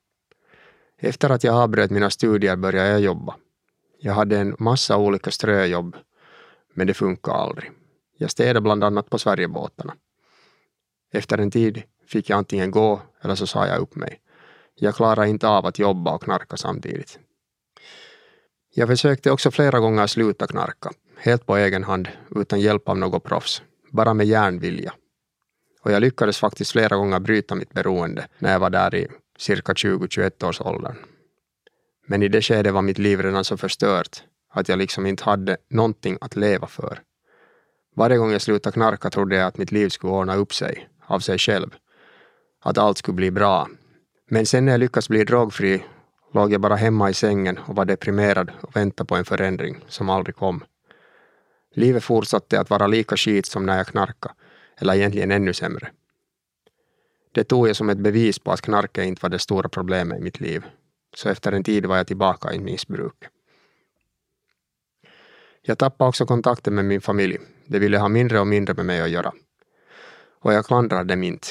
Efter 0.98 1.30
att 1.30 1.44
jag 1.44 1.54
avbröt 1.54 1.90
mina 1.90 2.10
studier 2.10 2.56
började 2.56 2.88
jag 2.88 3.00
jobba. 3.00 3.34
Jag 3.98 4.12
hade 4.12 4.38
en 4.38 4.56
massa 4.58 4.96
olika 4.96 5.30
ströjobb, 5.30 5.96
men 6.74 6.86
det 6.86 6.94
funkade 6.94 7.36
aldrig. 7.36 7.70
Jag 8.18 8.30
städade 8.30 8.60
bland 8.60 8.84
annat 8.84 9.10
på 9.10 9.18
Sverigebåtarna. 9.18 9.94
Efter 11.12 11.38
en 11.38 11.50
tid 11.50 11.82
fick 12.06 12.30
jag 12.30 12.36
antingen 12.36 12.70
gå 12.70 13.02
eller 13.22 13.34
så 13.34 13.46
sa 13.46 13.66
jag 13.66 13.80
upp 13.80 13.94
mig. 13.94 14.20
Jag 14.74 14.94
klarade 14.94 15.28
inte 15.28 15.48
av 15.48 15.66
att 15.66 15.78
jobba 15.78 16.14
och 16.14 16.22
knarka 16.22 16.56
samtidigt. 16.56 17.18
Jag 18.74 18.88
försökte 18.88 19.30
också 19.30 19.50
flera 19.50 19.78
gånger 19.80 20.06
sluta 20.06 20.46
knarka, 20.46 20.90
helt 21.16 21.46
på 21.46 21.56
egen 21.56 21.84
hand, 21.84 22.08
utan 22.30 22.60
hjälp 22.60 22.88
av 22.88 22.98
något 22.98 23.24
proffs, 23.24 23.62
bara 23.90 24.14
med 24.14 24.26
järnvilja. 24.26 24.94
Och 25.82 25.92
jag 25.92 26.00
lyckades 26.00 26.38
faktiskt 26.38 26.72
flera 26.72 26.96
gånger 26.96 27.20
bryta 27.20 27.54
mitt 27.54 27.72
beroende 27.72 28.28
när 28.38 28.52
jag 28.52 28.60
var 28.60 28.70
där 28.70 28.94
i 28.94 29.08
cirka 29.38 29.72
20-21 29.72 30.48
års 30.48 30.60
åldern. 30.60 30.96
Men 32.06 32.22
i 32.22 32.28
det 32.28 32.42
skedet 32.42 32.74
var 32.74 32.82
mitt 32.82 32.98
liv 32.98 33.22
redan 33.22 33.44
så 33.44 33.56
förstört 33.56 34.22
att 34.52 34.68
jag 34.68 34.78
liksom 34.78 35.06
inte 35.06 35.24
hade 35.24 35.56
någonting 35.70 36.18
att 36.20 36.36
leva 36.36 36.66
för. 36.66 37.00
Varje 37.96 38.16
gång 38.16 38.32
jag 38.32 38.42
slutade 38.42 38.74
knarka 38.74 39.10
trodde 39.10 39.36
jag 39.36 39.46
att 39.46 39.58
mitt 39.58 39.72
liv 39.72 39.88
skulle 39.88 40.12
ordna 40.12 40.36
upp 40.36 40.54
sig, 40.54 40.88
av 41.06 41.20
sig 41.20 41.38
själv. 41.38 41.74
Att 42.64 42.78
allt 42.78 42.98
skulle 42.98 43.16
bli 43.16 43.30
bra. 43.30 43.68
Men 44.30 44.46
sen 44.46 44.64
när 44.64 44.72
jag 44.72 44.78
lyckades 44.78 45.08
bli 45.08 45.24
drogfri 45.24 45.84
låg 46.34 46.52
jag 46.52 46.60
bara 46.60 46.76
hemma 46.76 47.10
i 47.10 47.14
sängen 47.14 47.58
och 47.58 47.76
var 47.76 47.84
deprimerad 47.84 48.52
och 48.60 48.76
väntade 48.76 49.08
på 49.08 49.16
en 49.16 49.24
förändring 49.24 49.84
som 49.88 50.10
aldrig 50.10 50.36
kom. 50.36 50.64
Livet 51.74 52.04
fortsatte 52.04 52.60
att 52.60 52.70
vara 52.70 52.86
lika 52.86 53.16
skit 53.16 53.46
som 53.46 53.66
när 53.66 53.76
jag 53.76 53.86
knarkade, 53.86 54.34
eller 54.78 54.94
egentligen 54.94 55.30
ännu 55.30 55.52
sämre. 55.52 55.90
Det 57.36 57.44
tog 57.44 57.68
jag 57.68 57.76
som 57.76 57.90
ett 57.90 57.98
bevis 57.98 58.38
på 58.38 58.52
att 58.52 58.60
knarket 58.60 59.04
inte 59.04 59.22
var 59.22 59.30
det 59.30 59.38
stora 59.38 59.68
problemet 59.68 60.18
i 60.18 60.22
mitt 60.22 60.40
liv. 60.40 60.64
Så 61.16 61.28
efter 61.28 61.52
en 61.52 61.64
tid 61.64 61.86
var 61.86 61.96
jag 61.96 62.06
tillbaka 62.06 62.52
i 62.52 62.58
missbruk. 62.58 63.14
Jag 65.62 65.78
tappade 65.78 66.08
också 66.08 66.26
kontakten 66.26 66.74
med 66.74 66.84
min 66.84 67.00
familj. 67.00 67.38
De 67.66 67.78
ville 67.78 67.98
ha 67.98 68.08
mindre 68.08 68.40
och 68.40 68.46
mindre 68.46 68.74
med 68.74 68.86
mig 68.86 69.00
att 69.00 69.10
göra. 69.10 69.32
Och 70.40 70.52
jag 70.52 70.66
klandrar 70.66 71.04
dem 71.04 71.22
inte. 71.22 71.46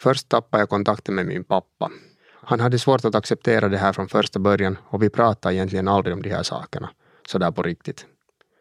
Först 0.00 0.28
tappade 0.28 0.62
jag 0.62 0.68
kontakten 0.68 1.14
med 1.14 1.26
min 1.26 1.44
pappa. 1.44 1.90
Han 2.32 2.60
hade 2.60 2.78
svårt 2.78 3.04
att 3.04 3.14
acceptera 3.14 3.68
det 3.68 3.78
här 3.78 3.92
från 3.92 4.08
första 4.08 4.38
början 4.38 4.78
och 4.84 5.02
vi 5.02 5.10
pratade 5.10 5.54
egentligen 5.54 5.88
aldrig 5.88 6.14
om 6.14 6.22
de 6.22 6.30
här 6.30 6.42
sakerna, 6.42 6.90
sådär 7.26 7.50
på 7.50 7.62
riktigt. 7.62 8.06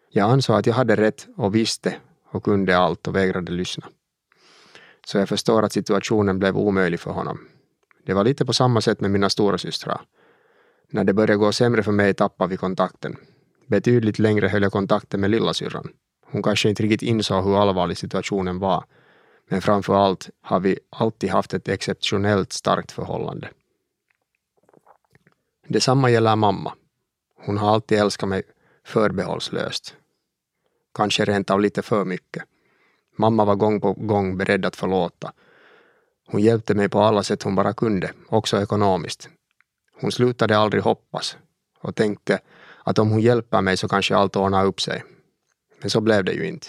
Jag 0.09 0.31
ansåg 0.31 0.55
att 0.55 0.65
jag 0.65 0.73
hade 0.73 0.95
rätt 0.95 1.27
och 1.37 1.55
visste 1.55 1.95
och 2.31 2.43
kunde 2.43 2.77
allt 2.77 3.07
och 3.07 3.15
vägrade 3.15 3.51
lyssna. 3.51 3.87
Så 5.07 5.17
jag 5.17 5.29
förstår 5.29 5.63
att 5.63 5.73
situationen 5.73 6.39
blev 6.39 6.57
omöjlig 6.57 6.99
för 6.99 7.11
honom. 7.11 7.39
Det 8.05 8.13
var 8.13 8.23
lite 8.23 8.45
på 8.45 8.53
samma 8.53 8.81
sätt 8.81 9.01
med 9.01 9.11
mina 9.11 9.29
stora 9.29 9.57
systrar. 9.57 10.01
När 10.89 11.03
det 11.03 11.13
började 11.13 11.35
gå 11.35 11.51
sämre 11.51 11.83
för 11.83 11.91
mig 11.91 12.13
tappade 12.13 12.49
vi 12.49 12.57
kontakten. 12.57 13.15
Betydligt 13.67 14.19
längre 14.19 14.47
höll 14.47 14.63
jag 14.63 14.71
kontakten 14.71 15.21
med 15.21 15.29
lillasyrran. 15.29 15.89
Hon 16.25 16.43
kanske 16.43 16.69
inte 16.69 16.83
riktigt 16.83 17.01
insåg 17.01 17.43
hur 17.43 17.61
allvarlig 17.61 17.97
situationen 17.97 18.59
var. 18.59 18.83
Men 19.49 19.61
framför 19.61 19.95
allt 19.95 20.29
har 20.41 20.59
vi 20.59 20.79
alltid 20.89 21.29
haft 21.29 21.53
ett 21.53 21.67
exceptionellt 21.67 22.53
starkt 22.53 22.91
förhållande. 22.91 23.49
Detsamma 25.67 26.09
gäller 26.09 26.35
mamma. 26.35 26.73
Hon 27.45 27.57
har 27.57 27.73
alltid 27.73 27.97
älskat 27.97 28.29
mig 28.29 28.43
förbehållslöst. 28.85 29.95
Kanske 30.93 31.25
rent 31.25 31.49
av 31.49 31.61
lite 31.61 31.81
för 31.81 32.05
mycket. 32.05 32.43
Mamma 33.17 33.45
var 33.45 33.55
gång 33.55 33.81
på 33.81 33.93
gång 33.93 34.37
beredd 34.37 34.65
att 34.65 34.75
förlåta. 34.75 35.31
Hon 36.27 36.41
hjälpte 36.41 36.75
mig 36.75 36.89
på 36.89 36.99
alla 37.01 37.23
sätt 37.23 37.43
hon 37.43 37.55
bara 37.55 37.73
kunde, 37.73 38.11
också 38.29 38.61
ekonomiskt. 38.61 39.29
Hon 40.01 40.11
slutade 40.11 40.57
aldrig 40.57 40.83
hoppas 40.83 41.37
och 41.81 41.95
tänkte 41.95 42.39
att 42.83 42.99
om 42.99 43.09
hon 43.09 43.21
hjälper 43.21 43.61
mig 43.61 43.77
så 43.77 43.87
kanske 43.87 44.15
allt 44.15 44.35
ordnar 44.35 44.65
upp 44.65 44.81
sig. 44.81 45.03
Men 45.81 45.89
så 45.89 46.01
blev 46.01 46.23
det 46.23 46.31
ju 46.31 46.47
inte. 46.47 46.67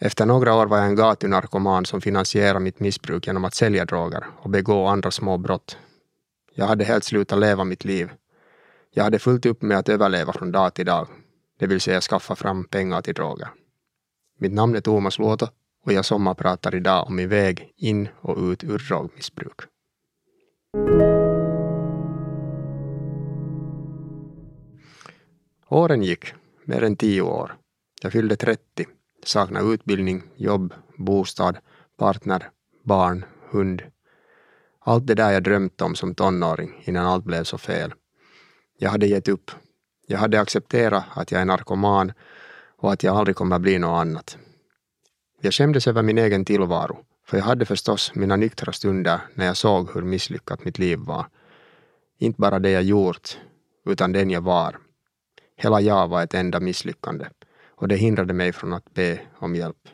Efter 0.00 0.26
några 0.26 0.54
år 0.54 0.66
var 0.66 0.78
jag 0.78 0.86
en 0.86 0.96
gatunarkoman 0.96 1.86
som 1.86 2.00
finansierade 2.00 2.60
mitt 2.60 2.80
missbruk 2.80 3.26
genom 3.26 3.44
att 3.44 3.54
sälja 3.54 3.84
droger 3.84 4.24
och 4.42 4.50
begå 4.50 4.86
andra 4.86 5.10
små 5.10 5.38
brott. 5.38 5.78
Jag 6.54 6.66
hade 6.66 6.84
helt 6.84 7.04
slutat 7.04 7.38
leva 7.38 7.64
mitt 7.64 7.84
liv. 7.84 8.10
Jag 8.90 9.04
hade 9.04 9.18
fullt 9.18 9.46
upp 9.46 9.62
med 9.62 9.78
att 9.78 9.88
överleva 9.88 10.32
från 10.32 10.52
dag 10.52 10.74
till 10.74 10.86
dag, 10.86 11.08
det 11.58 11.66
vill 11.66 11.80
säga 11.80 12.00
skaffa 12.00 12.36
fram 12.36 12.64
pengar 12.64 13.02
till 13.02 13.14
droger. 13.14 13.48
Mitt 14.44 14.52
namn 14.52 14.76
är 14.76 14.80
Thomas 14.80 15.18
Luoto 15.18 15.46
och 15.84 15.92
jag 15.92 16.04
sommarpratar 16.04 16.74
idag 16.74 17.06
om 17.06 17.16
min 17.16 17.28
väg 17.28 17.72
in 17.76 18.08
och 18.20 18.38
ut 18.38 18.64
ur 18.64 18.78
drogmissbruk. 18.88 19.60
Åren 25.68 26.02
gick, 26.02 26.32
mer 26.64 26.82
än 26.82 26.96
tio 26.96 27.22
år. 27.22 27.56
Jag 28.02 28.12
fyllde 28.12 28.36
30, 28.36 28.60
saknade 29.24 29.74
utbildning, 29.74 30.22
jobb, 30.36 30.74
bostad, 30.96 31.58
partner, 31.98 32.50
barn, 32.82 33.24
hund. 33.50 33.82
Allt 34.80 35.06
det 35.06 35.14
där 35.14 35.32
jag 35.32 35.42
drömt 35.42 35.80
om 35.80 35.94
som 35.94 36.14
tonåring 36.14 36.82
innan 36.84 37.06
allt 37.06 37.24
blev 37.24 37.44
så 37.44 37.58
fel. 37.58 37.94
Jag 38.78 38.90
hade 38.90 39.06
gett 39.06 39.28
upp. 39.28 39.50
Jag 40.06 40.18
hade 40.18 40.40
accepterat 40.40 41.04
att 41.14 41.32
jag 41.32 41.40
är 41.40 41.44
narkoman 41.44 42.12
och 42.84 42.92
att 42.92 43.02
jag 43.02 43.16
aldrig 43.16 43.36
kommer 43.36 43.58
bli 43.58 43.78
något 43.78 44.00
annat. 44.00 44.38
Jag 45.40 45.54
skämdes 45.54 45.86
över 45.86 46.02
min 46.02 46.18
egen 46.18 46.44
tillvaro, 46.44 46.98
för 47.26 47.36
jag 47.36 47.44
hade 47.44 47.64
förstås 47.64 48.14
mina 48.14 48.36
nyktra 48.36 48.72
stunder 48.72 49.20
när 49.34 49.46
jag 49.46 49.56
såg 49.56 49.90
hur 49.94 50.02
misslyckat 50.02 50.64
mitt 50.64 50.78
liv 50.78 50.98
var. 50.98 51.26
Inte 52.18 52.40
bara 52.40 52.58
det 52.58 52.70
jag 52.70 52.82
gjort, 52.82 53.38
utan 53.86 54.12
den 54.12 54.30
jag 54.30 54.40
var. 54.40 54.78
Hela 55.56 55.80
jag 55.80 56.08
var 56.08 56.22
ett 56.22 56.34
enda 56.34 56.60
misslyckande 56.60 57.26
och 57.76 57.88
det 57.88 57.96
hindrade 57.96 58.34
mig 58.34 58.52
från 58.52 58.72
att 58.72 58.94
be 58.94 59.20
om 59.38 59.54
hjälp. 59.54 59.88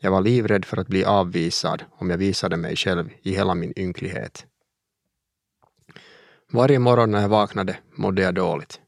Jag 0.00 0.10
var 0.10 0.20
livrädd 0.20 0.64
för 0.64 0.76
att 0.76 0.88
bli 0.88 1.04
avvisad 1.04 1.84
om 1.90 2.10
jag 2.10 2.18
visade 2.18 2.56
mig 2.56 2.76
själv 2.76 3.10
i 3.22 3.34
hela 3.34 3.54
min 3.54 3.72
ynklighet. 3.78 4.46
Varje 6.52 6.78
morgon 6.78 7.10
när 7.10 7.20
jag 7.20 7.28
vaknade 7.28 7.76
mådde 7.94 8.22
jag 8.22 8.34
dåligt. 8.34 8.80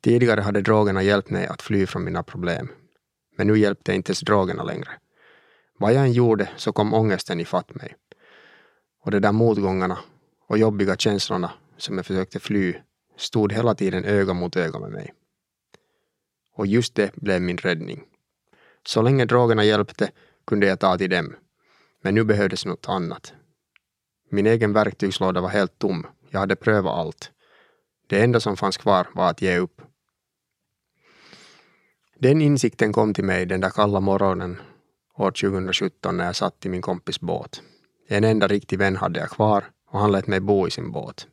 Tidigare 0.00 0.40
hade 0.40 0.60
drogerna 0.60 1.02
hjälpt 1.02 1.30
mig 1.30 1.46
att 1.46 1.62
fly 1.62 1.86
från 1.86 2.04
mina 2.04 2.22
problem. 2.22 2.68
Men 3.36 3.46
nu 3.46 3.58
hjälpte 3.58 3.94
inte 3.94 4.10
ens 4.10 4.20
drogerna 4.20 4.62
längre. 4.62 4.90
Vad 5.78 5.92
jag 5.92 6.04
än 6.04 6.12
gjorde 6.12 6.48
så 6.56 6.72
kom 6.72 6.94
ångesten 6.94 7.40
ifatt 7.40 7.74
mig. 7.74 7.96
Och 9.04 9.10
de 9.10 9.20
där 9.20 9.32
motgångarna 9.32 9.98
och 10.46 10.58
jobbiga 10.58 10.96
känslorna 10.96 11.52
som 11.76 11.96
jag 11.96 12.06
försökte 12.06 12.40
fly 12.40 12.74
stod 13.16 13.52
hela 13.52 13.74
tiden 13.74 14.04
öga 14.04 14.32
mot 14.32 14.56
öga 14.56 14.78
med 14.78 14.90
mig. 14.90 15.12
Och 16.54 16.66
just 16.66 16.94
det 16.94 17.16
blev 17.16 17.42
min 17.42 17.56
räddning. 17.56 18.02
Så 18.86 19.02
länge 19.02 19.24
drogerna 19.24 19.64
hjälpte 19.64 20.10
kunde 20.46 20.66
jag 20.66 20.80
ta 20.80 20.98
till 20.98 21.10
dem. 21.10 21.34
Men 22.02 22.14
nu 22.14 22.24
behövdes 22.24 22.66
något 22.66 22.88
annat. 22.88 23.32
Min 24.30 24.46
egen 24.46 24.72
verktygslåda 24.72 25.40
var 25.40 25.48
helt 25.48 25.78
tom. 25.78 26.06
Jag 26.30 26.40
hade 26.40 26.56
prövat 26.56 26.94
allt. 26.94 27.30
Det 28.06 28.22
enda 28.22 28.40
som 28.40 28.56
fanns 28.56 28.76
kvar 28.76 29.06
var 29.14 29.30
att 29.30 29.42
ge 29.42 29.58
upp. 29.58 29.82
Den 32.22 32.40
insikten 32.42 32.92
kom 32.92 33.14
till 33.14 33.24
mig 33.24 33.46
den 33.46 33.60
där 33.60 33.70
kalla 33.70 34.00
morgonen 34.00 34.56
år 35.16 35.30
2017 35.30 36.16
när 36.16 36.24
jag 36.24 36.36
satt 36.36 36.66
i 36.66 36.68
min 36.68 36.82
kompis 36.82 37.20
båt. 37.20 37.62
En 38.08 38.24
enda 38.24 38.48
riktig 38.48 38.78
vän 38.78 38.96
hade 38.96 39.20
jag 39.20 39.30
kvar 39.30 39.64
och 39.90 40.00
han 40.00 40.12
lät 40.12 40.26
mig 40.26 40.40
bo 40.40 40.66
i 40.68 40.70
sin 40.70 40.92
båt. 40.92 41.26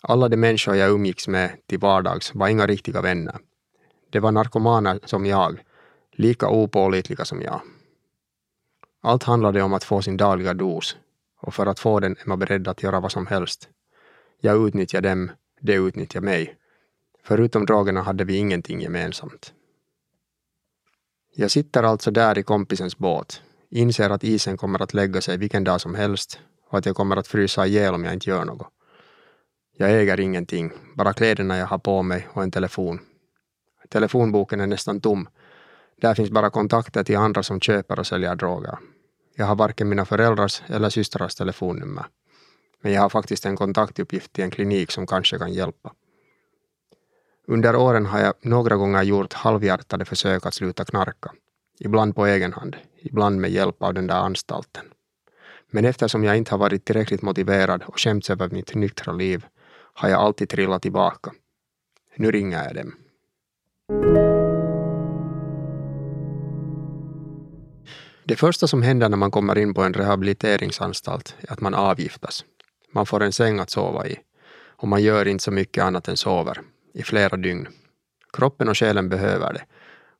Alla 0.00 0.28
de 0.28 0.36
människor 0.36 0.76
jag 0.76 0.90
umgicks 0.90 1.28
med 1.28 1.56
till 1.66 1.78
vardags 1.78 2.34
var 2.34 2.48
inga 2.48 2.66
riktiga 2.66 3.00
vänner. 3.00 3.38
Det 4.10 4.20
var 4.20 4.32
narkomaner 4.32 5.00
som 5.04 5.26
jag, 5.26 5.60
lika 6.12 6.48
opålitliga 6.48 7.24
som 7.24 7.42
jag. 7.42 7.60
Allt 9.02 9.22
handlade 9.22 9.62
om 9.62 9.72
att 9.72 9.84
få 9.84 10.02
sin 10.02 10.16
dagliga 10.16 10.54
dos 10.54 10.96
och 11.40 11.54
för 11.54 11.66
att 11.66 11.78
få 11.78 12.00
den 12.00 12.12
är 12.12 12.28
man 12.28 12.38
beredd 12.38 12.68
att 12.68 12.82
göra 12.82 13.00
vad 13.00 13.12
som 13.12 13.26
helst. 13.26 13.68
Jag 14.40 14.66
utnyttjar 14.68 15.00
dem, 15.00 15.30
de 15.60 15.74
utnyttjar 15.74 16.20
mig. 16.20 16.56
Förutom 17.24 17.66
drogerna 17.66 18.02
hade 18.02 18.24
vi 18.24 18.36
ingenting 18.36 18.80
gemensamt. 18.80 19.52
Jag 21.34 21.50
sitter 21.50 21.82
alltså 21.82 22.10
där 22.10 22.38
i 22.38 22.42
kompisens 22.42 22.98
båt, 22.98 23.42
inser 23.70 24.10
att 24.10 24.24
isen 24.24 24.56
kommer 24.56 24.82
att 24.82 24.94
lägga 24.94 25.20
sig 25.20 25.36
vilken 25.36 25.64
dag 25.64 25.80
som 25.80 25.94
helst 25.94 26.40
och 26.68 26.78
att 26.78 26.86
jag 26.86 26.96
kommer 26.96 27.16
att 27.16 27.26
frysa 27.26 27.66
ihjäl 27.66 27.94
om 27.94 28.04
jag 28.04 28.12
inte 28.12 28.30
gör 28.30 28.44
något. 28.44 28.68
Jag 29.76 29.90
äger 29.90 30.20
ingenting, 30.20 30.72
bara 30.94 31.12
kläderna 31.12 31.56
jag 31.56 31.66
har 31.66 31.78
på 31.78 32.02
mig 32.02 32.28
och 32.32 32.42
en 32.42 32.50
telefon. 32.50 33.00
Telefonboken 33.88 34.60
är 34.60 34.66
nästan 34.66 35.00
tom. 35.00 35.28
Där 36.00 36.14
finns 36.14 36.30
bara 36.30 36.50
kontakter 36.50 37.04
till 37.04 37.16
andra 37.16 37.42
som 37.42 37.60
köper 37.60 37.98
och 37.98 38.06
säljer 38.06 38.34
droger. 38.34 38.78
Jag 39.36 39.46
har 39.46 39.56
varken 39.56 39.88
mina 39.88 40.04
föräldrars 40.04 40.62
eller 40.66 40.90
systrars 40.90 41.34
telefonnummer. 41.34 42.04
Men 42.82 42.92
jag 42.92 43.02
har 43.02 43.08
faktiskt 43.08 43.46
en 43.46 43.56
kontaktuppgift 43.56 44.32
till 44.32 44.44
en 44.44 44.50
klinik 44.50 44.90
som 44.90 45.06
kanske 45.06 45.38
kan 45.38 45.52
hjälpa. 45.52 45.92
Under 47.46 47.76
åren 47.76 48.06
har 48.06 48.20
jag 48.20 48.34
några 48.40 48.76
gånger 48.76 49.02
gjort 49.02 49.32
halvhjärtade 49.32 50.04
försök 50.04 50.46
att 50.46 50.54
sluta 50.54 50.84
knarka. 50.84 51.32
Ibland 51.80 52.14
på 52.14 52.26
egen 52.26 52.52
hand, 52.52 52.76
ibland 52.98 53.40
med 53.40 53.50
hjälp 53.50 53.82
av 53.82 53.94
den 53.94 54.06
där 54.06 54.14
anstalten. 54.14 54.84
Men 55.70 55.84
eftersom 55.84 56.24
jag 56.24 56.36
inte 56.36 56.50
har 56.50 56.58
varit 56.58 56.84
tillräckligt 56.84 57.22
motiverad 57.22 57.82
och 57.82 58.00
skämts 58.00 58.30
över 58.30 58.48
mitt 58.48 58.74
nyktra 58.74 59.12
liv 59.12 59.46
har 59.94 60.08
jag 60.08 60.20
alltid 60.20 60.48
trillat 60.48 60.82
tillbaka. 60.82 61.32
Nu 62.16 62.30
ringer 62.30 62.64
jag 62.64 62.74
dem. 62.74 62.94
Det 68.24 68.36
första 68.36 68.66
som 68.66 68.82
händer 68.82 69.08
när 69.08 69.16
man 69.16 69.30
kommer 69.30 69.58
in 69.58 69.74
på 69.74 69.82
en 69.82 69.94
rehabiliteringsanstalt 69.94 71.36
är 71.40 71.52
att 71.52 71.60
man 71.60 71.74
avgiftas. 71.74 72.44
Man 72.92 73.06
får 73.06 73.22
en 73.22 73.32
säng 73.32 73.58
att 73.58 73.70
sova 73.70 74.06
i 74.06 74.18
och 74.66 74.88
man 74.88 75.02
gör 75.02 75.28
inte 75.28 75.44
så 75.44 75.50
mycket 75.50 75.84
annat 75.84 76.08
än 76.08 76.16
sover 76.16 76.62
i 76.92 77.02
flera 77.02 77.36
dygn. 77.36 77.68
Kroppen 78.32 78.68
och 78.68 78.78
själen 78.78 79.08
behöver 79.08 79.52
det 79.52 79.64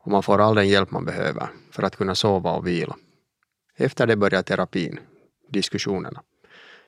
och 0.05 0.11
man 0.11 0.23
får 0.23 0.41
all 0.41 0.55
den 0.55 0.69
hjälp 0.69 0.91
man 0.91 1.05
behöver 1.05 1.49
för 1.71 1.83
att 1.83 1.97
kunna 1.97 2.14
sova 2.14 2.52
och 2.52 2.67
vila. 2.67 2.97
Efter 3.76 4.07
det 4.07 4.17
börjar 4.17 4.43
terapin, 4.43 5.00
diskussionerna. 5.49 6.23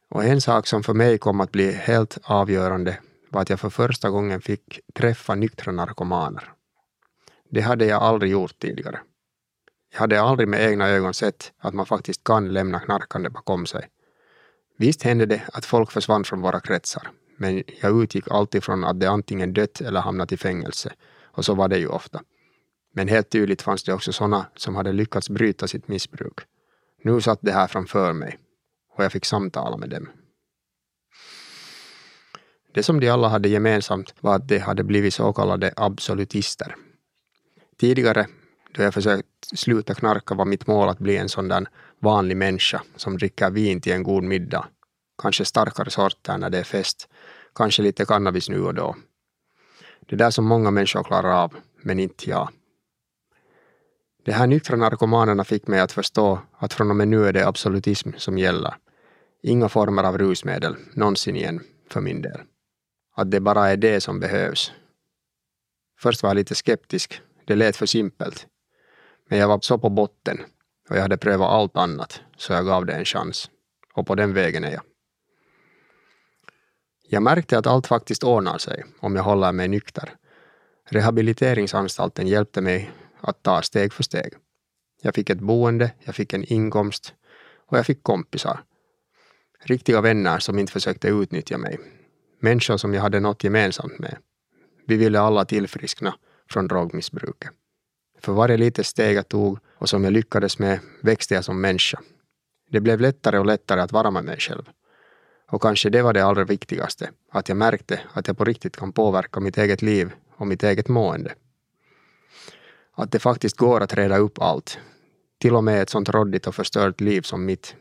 Och 0.08 0.24
en 0.24 0.40
sak 0.40 0.66
som 0.66 0.82
för 0.82 0.94
mig 0.94 1.18
kom 1.18 1.40
att 1.40 1.52
bli 1.52 1.72
helt 1.72 2.18
avgörande 2.22 2.98
var 3.28 3.42
att 3.42 3.50
jag 3.50 3.60
för 3.60 3.70
första 3.70 4.10
gången 4.10 4.40
fick 4.40 4.80
träffa 4.94 5.34
nyktra 5.34 5.72
narkomaner. 5.72 6.52
Det 7.50 7.60
hade 7.60 7.86
jag 7.86 8.02
aldrig 8.02 8.32
gjort 8.32 8.58
tidigare. 8.58 9.00
Jag 9.92 9.98
hade 9.98 10.20
aldrig 10.20 10.48
med 10.48 10.60
egna 10.70 10.88
ögon 10.88 11.14
sett 11.14 11.52
att 11.58 11.74
man 11.74 11.86
faktiskt 11.86 12.24
kan 12.24 12.52
lämna 12.52 12.80
knarkande 12.80 13.30
bakom 13.30 13.66
sig. 13.66 13.88
Visst 14.76 15.02
hände 15.02 15.26
det 15.26 15.42
att 15.52 15.64
folk 15.64 15.92
försvann 15.92 16.24
från 16.24 16.40
våra 16.40 16.60
kretsar, 16.60 17.10
men 17.36 17.62
jag 17.80 18.02
utgick 18.02 18.30
alltid 18.30 18.64
från 18.64 18.84
att 18.84 19.00
de 19.00 19.06
antingen 19.06 19.52
dött 19.52 19.80
eller 19.80 20.00
hamnat 20.00 20.32
i 20.32 20.36
fängelse, 20.36 20.92
och 21.22 21.44
så 21.44 21.54
var 21.54 21.68
det 21.68 21.78
ju 21.78 21.88
ofta. 21.88 22.20
Men 22.94 23.08
helt 23.08 23.30
tydligt 23.30 23.62
fanns 23.62 23.84
det 23.84 23.92
också 23.92 24.12
sådana 24.12 24.46
som 24.56 24.74
hade 24.74 24.92
lyckats 24.92 25.30
bryta 25.30 25.68
sitt 25.68 25.88
missbruk. 25.88 26.38
Nu 27.02 27.20
satt 27.20 27.38
det 27.42 27.52
här 27.52 27.66
framför 27.66 28.12
mig 28.12 28.38
och 28.96 29.04
jag 29.04 29.12
fick 29.12 29.24
samtala 29.24 29.76
med 29.76 29.90
dem. 29.90 30.08
Det 32.74 32.82
som 32.82 33.00
de 33.00 33.08
alla 33.08 33.28
hade 33.28 33.48
gemensamt 33.48 34.14
var 34.20 34.36
att 34.36 34.48
de 34.48 34.58
hade 34.58 34.84
blivit 34.84 35.14
så 35.14 35.32
kallade 35.32 35.72
absolutister. 35.76 36.76
Tidigare, 37.80 38.26
då 38.74 38.82
jag 38.82 38.94
försökt 38.94 39.28
sluta 39.54 39.94
knarka, 39.94 40.34
var 40.34 40.44
mitt 40.44 40.66
mål 40.66 40.88
att 40.88 40.98
bli 40.98 41.16
en 41.16 41.28
sån 41.28 41.48
där 41.48 41.66
vanlig 41.98 42.36
människa 42.36 42.82
som 42.96 43.18
dricker 43.18 43.50
vin 43.50 43.80
till 43.80 43.92
en 43.92 44.02
god 44.02 44.24
middag. 44.24 44.68
Kanske 45.18 45.44
starkare 45.44 45.90
sorter 45.90 46.38
när 46.38 46.50
det 46.50 46.58
är 46.58 46.64
fest. 46.64 47.08
Kanske 47.54 47.82
lite 47.82 48.04
cannabis 48.04 48.48
nu 48.48 48.60
och 48.60 48.74
då. 48.74 48.96
Det 50.08 50.16
där 50.16 50.30
som 50.30 50.44
många 50.44 50.70
människor 50.70 51.04
klarar 51.04 51.42
av, 51.44 51.54
men 51.82 51.98
inte 51.98 52.30
jag. 52.30 52.48
De 54.24 54.32
här 54.32 54.46
nyktra 54.46 54.76
narkomanerna 54.76 55.44
fick 55.44 55.66
mig 55.66 55.80
att 55.80 55.92
förstå 55.92 56.38
att 56.58 56.74
från 56.74 56.90
och 56.90 56.96
med 56.96 57.08
nu 57.08 57.26
är 57.26 57.32
det 57.32 57.46
absolutism 57.46 58.10
som 58.16 58.38
gäller. 58.38 58.74
Inga 59.42 59.68
former 59.68 60.04
av 60.04 60.18
rusmedel, 60.18 60.76
någonsin 60.94 61.36
igen, 61.36 61.60
för 61.90 62.00
min 62.00 62.22
del. 62.22 62.40
Att 63.16 63.30
det 63.30 63.40
bara 63.40 63.70
är 63.70 63.76
det 63.76 64.00
som 64.00 64.20
behövs. 64.20 64.72
Först 66.00 66.22
var 66.22 66.30
jag 66.30 66.34
lite 66.34 66.54
skeptisk, 66.54 67.20
det 67.44 67.54
lät 67.54 67.76
för 67.76 67.86
simpelt. 67.86 68.46
Men 69.28 69.38
jag 69.38 69.48
var 69.48 69.60
så 69.60 69.78
på 69.78 69.88
botten 69.88 70.40
och 70.90 70.96
jag 70.96 71.02
hade 71.02 71.16
prövat 71.16 71.50
allt 71.50 71.76
annat, 71.76 72.20
så 72.36 72.52
jag 72.52 72.66
gav 72.66 72.86
det 72.86 72.92
en 72.92 73.04
chans. 73.04 73.50
Och 73.94 74.06
på 74.06 74.14
den 74.14 74.34
vägen 74.34 74.64
är 74.64 74.72
jag. 74.72 74.82
Jag 77.08 77.22
märkte 77.22 77.58
att 77.58 77.66
allt 77.66 77.86
faktiskt 77.86 78.24
ordnar 78.24 78.58
sig 78.58 78.84
om 79.00 79.16
jag 79.16 79.22
håller 79.22 79.52
mig 79.52 79.68
nykter. 79.68 80.14
Rehabiliteringsanstalten 80.88 82.26
hjälpte 82.26 82.60
mig 82.60 82.90
att 83.20 83.42
ta 83.42 83.62
steg 83.62 83.92
för 83.92 84.02
steg. 84.02 84.32
Jag 85.02 85.14
fick 85.14 85.30
ett 85.30 85.40
boende, 85.40 85.90
jag 86.04 86.14
fick 86.14 86.32
en 86.32 86.44
inkomst 86.44 87.14
och 87.66 87.78
jag 87.78 87.86
fick 87.86 88.02
kompisar. 88.02 88.60
Riktiga 89.60 90.00
vänner 90.00 90.38
som 90.38 90.58
inte 90.58 90.72
försökte 90.72 91.08
utnyttja 91.08 91.58
mig. 91.58 91.78
Människor 92.40 92.76
som 92.76 92.94
jag 92.94 93.02
hade 93.02 93.20
något 93.20 93.44
gemensamt 93.44 93.98
med. 93.98 94.16
Vi 94.86 94.96
ville 94.96 95.20
alla 95.20 95.44
tillfriskna 95.44 96.14
från 96.50 96.68
drogmissbruket. 96.68 97.50
För 98.20 98.32
varje 98.32 98.56
litet 98.56 98.86
steg 98.86 99.16
jag 99.16 99.28
tog 99.28 99.58
och 99.78 99.88
som 99.88 100.04
jag 100.04 100.12
lyckades 100.12 100.58
med 100.58 100.80
växte 101.02 101.34
jag 101.34 101.44
som 101.44 101.60
människa. 101.60 102.00
Det 102.70 102.80
blev 102.80 103.00
lättare 103.00 103.38
och 103.38 103.46
lättare 103.46 103.80
att 103.80 103.92
vara 103.92 104.10
med 104.10 104.24
mig 104.24 104.40
själv. 104.40 104.70
Och 105.54 105.62
kanske 105.62 105.90
det 105.90 106.02
var 106.02 106.12
det 106.12 106.24
allra 106.24 106.44
viktigaste, 106.44 107.10
att 107.30 107.48
jag 107.48 107.56
märkte 107.56 108.00
att 108.12 108.26
jag 108.26 108.38
på 108.38 108.44
riktigt 108.44 108.76
kan 108.76 108.92
påverka 108.92 109.40
mitt 109.40 109.58
eget 109.58 109.82
liv 109.82 110.12
och 110.36 110.46
mitt 110.46 110.62
eget 110.62 110.88
mående. 110.88 111.34
Att 112.94 113.12
det 113.12 113.18
faktiskt 113.18 113.56
går 113.56 113.80
att 113.80 113.94
reda 113.94 114.16
upp 114.16 114.38
allt. 114.38 114.78
Till 115.40 115.54
och 115.54 115.64
med 115.64 115.82
ett 115.82 115.90
sånt 115.90 116.08
råddigt 116.08 116.46
och 116.46 116.54
förstört 116.54 117.00
liv 117.00 117.22
som 117.22 117.44
mitt. 117.44 117.74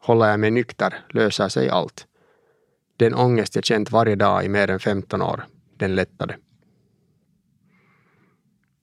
Håller 0.00 0.30
jag 0.30 0.40
mig 0.40 0.50
nykter 0.50 1.04
löser 1.10 1.48
sig 1.48 1.68
allt. 1.68 2.06
Den 2.96 3.14
ångest 3.14 3.54
jag 3.54 3.64
känt 3.64 3.90
varje 3.90 4.16
dag 4.16 4.44
i 4.44 4.48
mer 4.48 4.70
än 4.70 4.80
15 4.80 5.22
år, 5.22 5.46
den 5.76 5.94
lättade. 5.94 6.36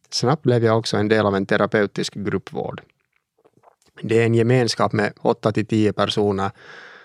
Snabbt 0.09 0.43
blev 0.43 0.63
jag 0.63 0.77
också 0.77 0.97
en 0.97 1.07
del 1.07 1.25
av 1.25 1.35
en 1.35 1.45
terapeutisk 1.45 2.13
gruppvård. 2.13 2.81
Det 4.01 4.21
är 4.21 4.25
en 4.25 4.35
gemenskap 4.35 4.93
med 4.93 5.13
8 5.21 5.51
till 5.51 5.65
10 5.65 5.93
personer 5.93 6.51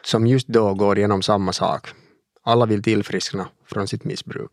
som 0.08 0.26
just 0.26 0.48
då 0.48 0.74
går 0.74 0.98
igenom 0.98 1.22
samma 1.22 1.52
sak. 1.52 1.88
Alla 2.42 2.66
vill 2.66 2.82
tillfriskna 2.82 3.48
från 3.66 3.88
sitt 3.88 4.04
missbruk. 4.04 4.50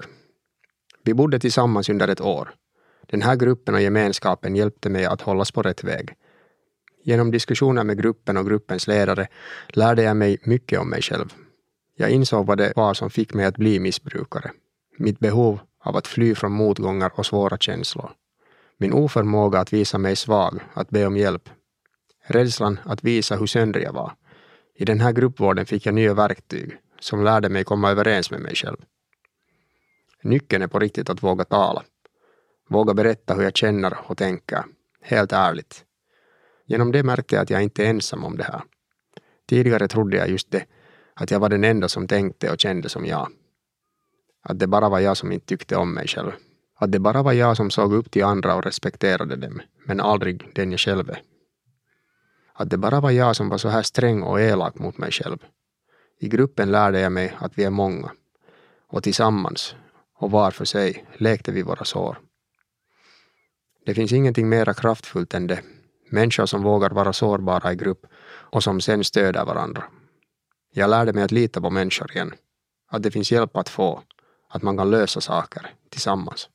Vi 1.04 1.14
bodde 1.14 1.40
tillsammans 1.40 1.90
under 1.90 2.08
ett 2.08 2.22
år. 2.22 2.54
Den 3.06 3.22
här 3.22 3.36
gruppen 3.36 3.76
och 3.76 3.82
gemenskapen 3.82 4.56
hjälpte 4.56 4.90
mig 4.90 5.06
att 5.06 5.22
hållas 5.22 5.52
på 5.52 5.62
rätt 5.62 5.84
väg. 5.84 6.14
Genom 7.04 7.32
diskussioner 7.32 7.84
med 7.84 8.02
gruppen 8.02 8.38
och 8.38 8.46
gruppens 8.46 8.88
ledare 8.88 9.28
lärde 9.68 10.04
jag 10.04 10.18
mig 10.18 10.38
mycket 10.44 10.80
om 10.80 10.90
mig 10.90 11.02
själv. 11.02 11.34
Jag 11.98 12.10
insåg 12.10 12.46
vad 12.46 12.58
det 12.58 12.74
var 12.76 12.94
som 12.94 13.10
fick 13.10 13.34
mig 13.34 13.46
att 13.46 13.58
bli 13.58 13.80
missbrukare. 13.80 14.52
Mitt 14.98 15.20
behov 15.20 15.60
av 15.80 15.98
att 15.98 16.08
fly 16.08 16.36
från 16.36 16.52
motgångar 16.52 17.12
och 17.16 17.26
svåra 17.26 17.58
känslor. 17.58 18.12
Min 18.78 18.94
oförmåga 18.94 19.60
att 19.60 19.74
visa 19.74 19.98
mig 19.98 20.16
svag, 20.16 20.60
att 20.74 20.90
be 20.90 21.06
om 21.06 21.18
hjälp. 21.18 21.50
Rädslan 22.28 22.80
att 22.86 23.04
visa 23.04 23.36
hur 23.36 23.48
sönder 23.48 23.80
jag 23.80 23.94
var. 23.94 24.12
I 24.78 24.86
den 24.86 25.00
här 25.00 25.12
gruppvården 25.12 25.66
fick 25.66 25.86
jag 25.86 25.96
nya 25.96 26.14
verktyg 26.14 26.78
som 27.00 27.24
lärde 27.24 27.50
mig 27.50 27.64
komma 27.64 27.92
överens 27.92 28.32
med 28.32 28.42
mig 28.42 28.56
själv. 28.56 28.78
Nyckeln 30.24 30.64
är 30.64 30.68
på 30.68 30.80
riktigt 30.80 31.10
att 31.10 31.24
våga 31.24 31.46
tala. 31.46 31.84
Våga 32.70 32.94
berätta 32.94 33.34
hur 33.34 33.44
jag 33.44 33.58
känner 33.58 33.98
och 34.08 34.18
tänker. 34.18 34.64
Helt 35.02 35.32
ärligt. 35.32 35.86
Genom 36.66 36.92
det 36.92 37.04
märkte 37.04 37.36
jag 37.36 37.44
att 37.44 37.50
jag 37.50 37.64
inte 37.64 37.86
är 37.86 37.90
ensam 37.90 38.24
om 38.24 38.38
det 38.38 38.44
här. 38.44 38.62
Tidigare 39.50 39.88
trodde 39.88 40.18
jag 40.18 40.30
just 40.30 40.52
det, 40.52 40.66
att 41.14 41.32
jag 41.32 41.40
var 41.40 41.50
den 41.50 41.64
enda 41.64 41.88
som 41.88 42.08
tänkte 42.08 42.52
och 42.52 42.60
kände 42.60 42.90
som 42.90 43.06
jag. 43.06 43.30
Att 44.42 44.60
det 44.60 44.68
bara 44.68 44.90
var 44.90 45.00
jag 45.00 45.18
som 45.18 45.32
inte 45.32 45.46
tyckte 45.46 45.76
om 45.76 45.94
mig 45.94 46.08
själv. 46.08 46.32
Att 46.76 46.92
det 46.92 47.00
bara 47.00 47.24
var 47.24 47.34
jag 47.34 47.58
som 47.58 47.72
såg 47.72 47.94
upp 47.94 48.12
till 48.12 48.24
andra 48.24 48.56
och 48.56 48.64
respekterade 48.64 49.36
dem, 49.36 49.62
men 49.86 50.00
aldrig 50.00 50.52
den 50.56 50.72
jag 50.72 50.80
själv 50.80 51.10
är. 51.10 51.22
Att 52.58 52.70
det 52.70 52.78
bara 52.78 53.00
var 53.00 53.12
jag 53.12 53.36
som 53.36 53.50
var 53.50 53.58
så 53.58 53.70
här 53.70 53.82
sträng 53.82 54.22
och 54.22 54.42
elak 54.42 54.76
mot 54.80 54.98
mig 54.98 55.12
själv. 55.12 55.38
I 56.20 56.28
gruppen 56.28 56.72
lärde 56.72 57.00
jag 57.00 57.12
mig 57.12 57.36
att 57.40 57.58
vi 57.58 57.64
är 57.64 57.70
många. 57.70 58.12
Och 58.88 59.04
tillsammans, 59.04 59.76
och 60.18 60.32
var 60.32 60.52
för 60.52 60.66
sig, 60.66 61.06
lekte 61.18 61.52
vi 61.52 61.62
våra 61.62 61.86
sår. 61.86 62.20
Det 63.86 63.94
finns 63.94 64.12
ingenting 64.12 64.50
mera 64.50 64.74
kraftfullt 64.74 65.34
än 65.34 65.48
det. 65.48 65.62
Människor 66.10 66.46
som 66.46 66.64
vågar 66.64 66.90
vara 66.90 67.14
sårbara 67.14 67.74
i 67.74 67.76
grupp 67.76 68.06
och 68.28 68.64
som 68.64 68.82
sen 68.82 69.04
stöder 69.04 69.46
varandra. 69.46 69.84
Jag 70.74 70.90
lärde 70.90 71.14
mig 71.14 71.24
att 71.24 71.32
lita 71.32 71.62
på 71.62 71.70
människor 71.70 72.12
igen. 72.12 72.34
Att 72.88 73.04
det 73.04 73.12
finns 73.12 73.32
hjälp 73.32 73.58
att 73.58 73.70
få. 73.70 74.02
Att 74.50 74.62
man 74.62 74.78
kan 74.78 74.92
lösa 74.92 75.22
saker 75.22 75.74
tillsammans. 75.90 76.50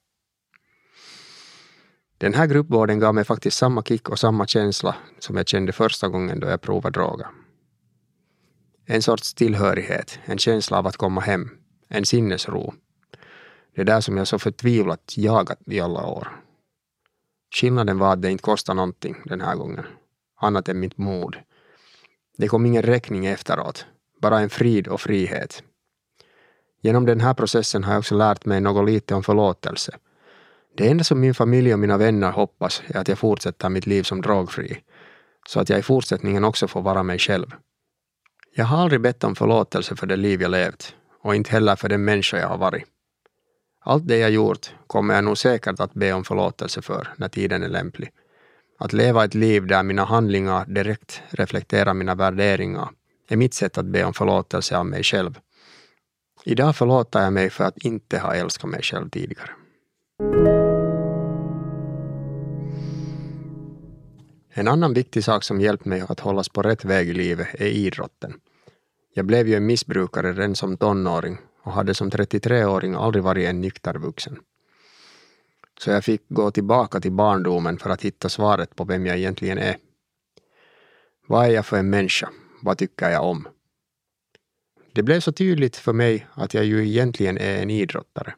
Den 2.21 2.35
här 2.35 2.47
gruppvården 2.47 2.99
gav 2.99 3.15
mig 3.15 3.25
faktiskt 3.25 3.57
samma 3.57 3.83
kick 3.83 4.09
och 4.09 4.19
samma 4.19 4.47
känsla 4.47 4.97
som 5.19 5.37
jag 5.37 5.49
kände 5.49 5.73
första 5.73 6.09
gången 6.09 6.41
då 6.41 6.49
jag 6.49 6.61
provade 6.61 6.99
droger. 6.99 7.27
En 8.87 9.03
sorts 9.03 9.35
tillhörighet, 9.35 10.19
en 10.25 10.39
känsla 10.39 10.79
av 10.79 10.87
att 10.87 10.97
komma 10.97 11.21
hem, 11.21 11.51
en 11.89 12.05
sinnesro. 12.05 12.75
Det 13.75 13.85
där 13.85 14.01
som 14.01 14.17
jag 14.17 14.29
så 14.29 14.39
förtvivlat 14.39 15.17
jagat 15.17 15.59
i 15.67 15.81
alla 15.81 16.07
år. 16.07 16.29
Skillnaden 17.55 17.99
var 17.99 18.13
att 18.13 18.23
det 18.23 18.31
inte 18.31 18.43
kostade 18.43 18.77
någonting 18.77 19.17
den 19.25 19.41
här 19.41 19.57
gången, 19.57 19.85
annat 20.41 20.69
än 20.69 20.81
mitt 20.81 20.99
mod. 20.99 21.37
Det 22.39 22.49
kom 22.49 22.67
ingen 22.67 22.83
räkning 22.83 23.27
efteråt, 23.27 23.87
bara 24.23 24.41
en 24.41 24.51
frid 24.51 24.89
och 24.89 25.01
frihet. 25.01 25.63
Genom 26.83 27.07
den 27.07 27.21
här 27.21 27.35
processen 27.35 27.85
har 27.85 27.93
jag 27.93 27.99
också 27.99 28.15
lärt 28.15 28.45
mig 28.45 28.61
något 28.61 28.87
lite 28.87 29.15
om 29.15 29.23
förlåtelse 29.23 29.99
det 30.81 30.89
enda 30.89 31.05
som 31.05 31.21
min 31.21 31.35
familj 31.35 31.73
och 31.73 31.79
mina 31.79 31.97
vänner 31.97 32.31
hoppas 32.31 32.83
är 32.87 32.97
att 32.97 33.09
jag 33.09 33.19
fortsätter 33.19 33.69
mitt 33.69 33.87
liv 33.87 34.03
som 34.03 34.21
drogfri, 34.21 34.79
så 35.49 35.61
att 35.61 35.69
jag 35.69 35.79
i 35.79 35.83
fortsättningen 35.83 36.45
också 36.45 36.69
får 36.69 36.83
vara 36.83 37.03
mig 37.03 37.19
själv. 37.19 37.47
Jag 38.55 38.65
har 38.65 38.83
aldrig 38.83 39.01
bett 39.01 39.25
om 39.25 39.37
förlåtelse 39.37 39.97
för 39.97 40.07
det 40.07 40.17
liv 40.17 40.43
jag 40.43 40.51
levt 40.51 40.95
och 41.23 41.35
inte 41.35 41.51
heller 41.51 41.77
för 41.77 41.89
den 41.89 42.05
människa 42.05 42.39
jag 42.39 42.49
har 42.49 42.59
varit. 42.59 42.85
Allt 43.85 44.09
det 44.09 44.19
jag 44.19 44.31
gjort 44.31 44.71
kommer 44.87 45.15
jag 45.15 45.25
nog 45.25 45.39
säkert 45.39 45.81
att 45.81 45.95
be 45.95 46.13
om 46.13 46.25
förlåtelse 46.25 46.83
för 46.83 47.09
när 47.17 47.29
tiden 47.29 47.63
är 47.63 47.69
lämplig. 47.69 48.11
Att 48.79 48.93
leva 48.93 49.25
ett 49.25 49.35
liv 49.35 49.67
där 49.67 49.83
mina 49.83 50.05
handlingar 50.05 50.65
direkt 50.67 51.23
reflekterar 51.31 51.95
mina 51.95 52.15
värderingar 52.15 52.89
är 53.29 53.37
mitt 53.37 53.55
sätt 53.55 53.79
att 53.79 53.87
be 53.87 54.05
om 54.05 54.15
förlåtelse 54.15 54.77
av 54.77 54.87
mig 54.87 55.03
själv. 55.03 55.39
Idag 56.45 56.77
förlåter 56.77 57.23
jag 57.23 57.33
mig 57.33 57.51
för 57.51 57.65
att 57.65 57.79
inte 57.79 58.19
ha 58.19 58.35
älskat 58.35 58.71
mig 58.71 58.83
själv 58.83 59.11
tidigare. 59.11 59.51
En 64.61 64.69
annan 64.69 64.95
viktig 64.95 65.25
sak 65.25 65.45
som 65.45 65.61
hjälpt 65.61 65.85
mig 65.85 66.01
att 66.09 66.21
hållas 66.21 66.49
på 66.49 66.63
rätt 66.63 66.85
väg 66.85 67.09
i 67.09 67.13
livet 67.13 67.49
är 67.55 67.67
idrotten. 67.67 68.41
Jag 69.15 69.27
blev 69.27 69.49
ju 69.49 69.55
en 69.55 69.67
missbrukare 69.67 70.33
redan 70.33 70.57
som 70.57 70.77
tonåring 70.77 71.39
och 71.63 71.73
hade 71.73 71.95
som 71.95 72.11
33-åring 72.11 72.95
aldrig 72.95 73.25
varit 73.25 73.49
en 73.49 73.61
nykter 73.61 73.95
vuxen. 73.95 74.39
Så 75.81 75.91
jag 75.91 76.05
fick 76.05 76.23
gå 76.29 76.51
tillbaka 76.51 77.01
till 77.01 77.13
barndomen 77.13 77.79
för 77.79 77.91
att 77.91 78.03
hitta 78.03 78.29
svaret 78.29 78.77
på 78.77 78.85
vem 78.85 79.07
jag 79.07 79.17
egentligen 79.17 79.59
är. 79.59 79.77
Vad 81.27 81.47
är 81.47 81.51
jag 81.51 81.67
för 81.67 81.77
en 81.77 81.91
människa? 81.91 82.31
Vad 82.63 82.79
tycker 82.79 83.11
jag 83.11 83.25
om? 83.25 83.49
Det 84.95 85.03
blev 85.03 85.21
så 85.21 85.33
tydligt 85.33 85.77
för 85.77 85.93
mig 85.93 86.27
att 86.33 86.55
jag 86.55 86.65
ju 86.65 86.89
egentligen 86.89 87.39
är 87.39 87.63
en 87.63 87.71
idrottare. 87.71 88.35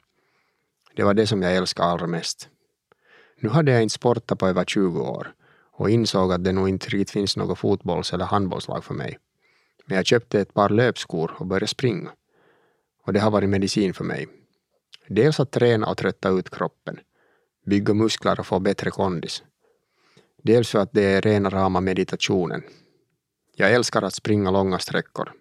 Det 0.97 1.03
var 1.03 1.15
det 1.15 1.27
som 1.27 1.43
jag 1.43 1.57
älskade 1.57 1.89
allra 1.89 2.07
mest. 2.07 2.49
Nu 3.41 3.49
hade 3.49 3.73
jag 3.73 3.83
inte 3.83 3.95
sportat 3.95 4.39
på 4.39 4.49
över 4.49 4.65
20 4.65 5.01
år 5.01 5.35
och 5.83 5.91
insåg 5.91 6.33
att 6.33 6.45
det 6.45 6.53
nog 6.53 6.69
inte 6.69 6.87
riktigt 6.87 7.11
finns 7.11 7.37
något 7.37 7.59
fotbolls 7.59 8.13
eller 8.13 8.25
handbollslag 8.25 8.85
för 8.85 8.95
mig. 8.95 9.19
Men 9.87 9.97
jag 9.97 10.07
köpte 10.07 10.41
ett 10.41 10.55
par 10.55 10.69
löpskor 10.69 11.33
och 11.39 11.47
började 11.47 11.67
springa. 11.67 12.11
Och 13.07 13.13
det 13.13 13.21
har 13.21 13.31
varit 13.31 13.49
medicin 13.49 13.95
för 13.95 14.05
mig. 14.05 14.29
Dels 15.09 15.41
att 15.41 15.51
träna 15.51 15.87
och 15.87 15.97
trötta 15.97 16.29
ut 16.29 16.51
kroppen, 16.51 16.99
bygga 17.67 17.95
muskler 17.95 18.41
och 18.41 18.47
få 18.47 18.59
bättre 18.59 18.91
kondis. 18.91 19.43
Dels 20.43 20.71
för 20.71 20.79
att 20.79 20.93
det 20.93 21.05
är 21.05 21.21
rena 21.21 21.51
rama 21.51 21.81
meditationen. 21.81 22.63
Jag 23.57 23.73
älskar 23.73 24.03
att 24.03 24.15
springa 24.15 24.51
långa 24.51 24.79
sträckor. 24.79 25.33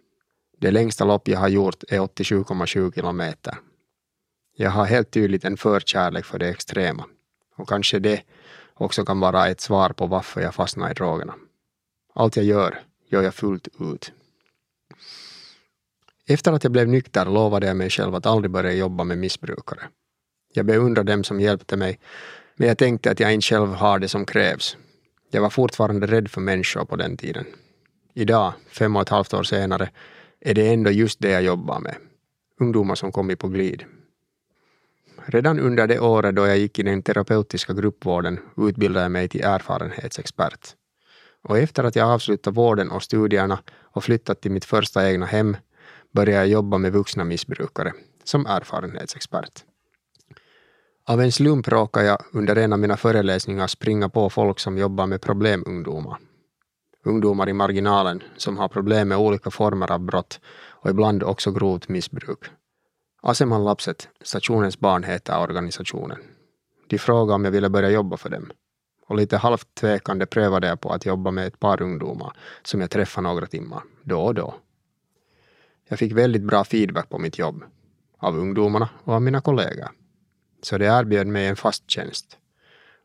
Det 0.57 0.71
längsta 0.71 1.05
lopp 1.05 1.27
jag 1.27 1.39
har 1.39 1.49
gjort 1.49 1.83
är 1.87 1.99
87,7 1.99 2.95
kilometer. 2.95 3.57
Jag 4.55 4.71
har 4.71 4.85
helt 4.85 5.11
tydligt 5.11 5.45
en 5.45 5.57
förkärlek 5.57 6.25
för 6.25 6.39
det 6.39 6.49
extrema. 6.49 7.05
Och 7.55 7.69
kanske 7.69 7.99
det 7.99 8.21
också 8.81 9.05
kan 9.05 9.19
vara 9.19 9.47
ett 9.47 9.61
svar 9.61 9.89
på 9.89 10.07
varför 10.07 10.41
jag 10.41 10.55
fastnar 10.55 10.91
i 10.91 10.93
drogerna. 10.93 11.33
Allt 12.13 12.35
jag 12.35 12.45
gör, 12.45 12.79
gör 13.09 13.21
jag 13.23 13.33
fullt 13.33 13.67
ut. 13.79 14.11
Efter 16.27 16.51
att 16.51 16.63
jag 16.63 16.71
blev 16.71 16.87
nykter 16.87 17.25
lovade 17.25 17.67
jag 17.67 17.77
mig 17.77 17.89
själv 17.89 18.15
att 18.15 18.25
aldrig 18.25 18.51
börja 18.51 18.73
jobba 18.73 19.03
med 19.03 19.17
missbrukare. 19.17 19.81
Jag 20.53 20.65
beundrar 20.65 21.03
dem 21.03 21.23
som 21.23 21.39
hjälpte 21.39 21.77
mig, 21.77 21.99
men 22.55 22.67
jag 22.67 22.77
tänkte 22.77 23.11
att 23.11 23.19
jag 23.19 23.33
inte 23.33 23.45
själv 23.45 23.73
har 23.73 23.99
det 23.99 24.07
som 24.07 24.25
krävs. 24.25 24.77
Jag 25.31 25.41
var 25.41 25.49
fortfarande 25.49 26.07
rädd 26.07 26.31
för 26.31 26.41
människor 26.41 26.85
på 26.85 26.95
den 26.95 27.17
tiden. 27.17 27.45
Idag, 28.13 28.53
fem 28.67 28.95
och 28.95 29.01
ett 29.01 29.09
halvt 29.09 29.33
år 29.33 29.43
senare, 29.43 29.89
är 30.39 30.53
det 30.53 30.73
ändå 30.73 30.91
just 30.91 31.19
det 31.19 31.29
jag 31.29 31.43
jobbar 31.43 31.79
med. 31.79 31.95
Ungdomar 32.59 32.95
som 32.95 33.11
kommit 33.11 33.39
på 33.39 33.47
glid. 33.47 33.85
Redan 35.25 35.59
under 35.59 35.87
det 35.87 35.99
året 35.99 36.35
då 36.35 36.47
jag 36.47 36.57
gick 36.57 36.79
i 36.79 36.83
den 36.83 37.03
terapeutiska 37.03 37.73
gruppvården 37.73 38.39
utbildade 38.57 39.05
jag 39.05 39.11
mig 39.11 39.27
till 39.27 39.43
erfarenhetsexpert. 39.43 40.75
Och 41.43 41.57
efter 41.57 41.83
att 41.83 41.95
jag 41.95 42.09
avslutat 42.09 42.55
vården 42.55 42.91
och 42.91 43.03
studierna 43.03 43.59
och 43.81 44.03
flyttat 44.03 44.41
till 44.41 44.51
mitt 44.51 44.65
första 44.65 45.09
egna 45.09 45.25
hem 45.25 45.57
började 46.11 46.37
jag 46.37 46.47
jobba 46.47 46.77
med 46.77 46.91
vuxna 46.91 47.23
missbrukare 47.23 47.93
som 48.23 48.45
erfarenhetsexpert. 48.45 49.63
Av 51.07 51.21
en 51.21 51.31
slump 51.31 51.67
råkade 51.67 52.05
jag 52.05 52.17
under 52.33 52.55
en 52.55 52.73
av 52.73 52.79
mina 52.79 52.97
föreläsningar 52.97 53.67
springa 53.67 54.09
på 54.09 54.29
folk 54.29 54.59
som 54.59 54.77
jobbar 54.77 55.07
med 55.07 55.21
problemungdomar. 55.21 56.17
Ungdomar 57.05 57.49
i 57.49 57.53
marginalen 57.53 58.23
som 58.37 58.57
har 58.57 58.67
problem 58.67 59.07
med 59.07 59.17
olika 59.17 59.51
former 59.51 59.91
av 59.91 59.99
brott 59.99 60.39
och 60.69 60.89
ibland 60.89 61.23
också 61.23 61.51
grovt 61.51 61.89
missbruk. 61.89 62.39
Aseman 63.23 63.63
Lapset, 63.63 64.09
stationens 64.21 64.79
barn 64.79 65.03
heter 65.03 65.39
organisationen. 65.39 66.17
De 66.87 66.97
frågade 66.97 67.35
om 67.35 67.45
jag 67.45 67.51
ville 67.51 67.69
börja 67.69 67.89
jobba 67.89 68.17
för 68.17 68.29
dem. 68.29 68.51
Och 69.07 69.15
lite 69.15 69.37
halvt 69.37 69.75
tvekande 69.75 70.25
prövade 70.25 70.67
jag 70.67 70.81
på 70.81 70.89
att 70.89 71.05
jobba 71.05 71.31
med 71.31 71.47
ett 71.47 71.59
par 71.59 71.81
ungdomar 71.81 72.33
som 72.63 72.81
jag 72.81 72.89
träffade 72.89 73.27
några 73.27 73.45
timmar, 73.45 73.83
då 74.03 74.21
och 74.21 74.33
då. 74.33 74.55
Jag 75.87 75.99
fick 75.99 76.11
väldigt 76.11 76.43
bra 76.43 76.63
feedback 76.63 77.09
på 77.09 77.19
mitt 77.19 77.37
jobb. 77.37 77.63
Av 78.17 78.37
ungdomarna 78.37 78.89
och 79.03 79.13
av 79.13 79.21
mina 79.21 79.41
kollegor. 79.41 79.89
Så 80.61 80.77
de 80.77 80.85
erbjöd 80.85 81.27
mig 81.27 81.47
en 81.47 81.55
fast 81.55 81.89
tjänst. 81.89 82.37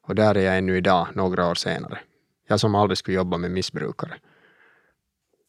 Och 0.02 0.14
där 0.14 0.34
är 0.34 0.40
jag 0.40 0.58
ännu 0.58 0.76
idag, 0.76 1.08
några 1.14 1.50
år 1.50 1.54
senare. 1.54 1.98
Jag 2.48 2.60
som 2.60 2.74
aldrig 2.74 2.98
skulle 2.98 3.16
jobba 3.16 3.38
med 3.38 3.50
missbrukare. 3.50 4.14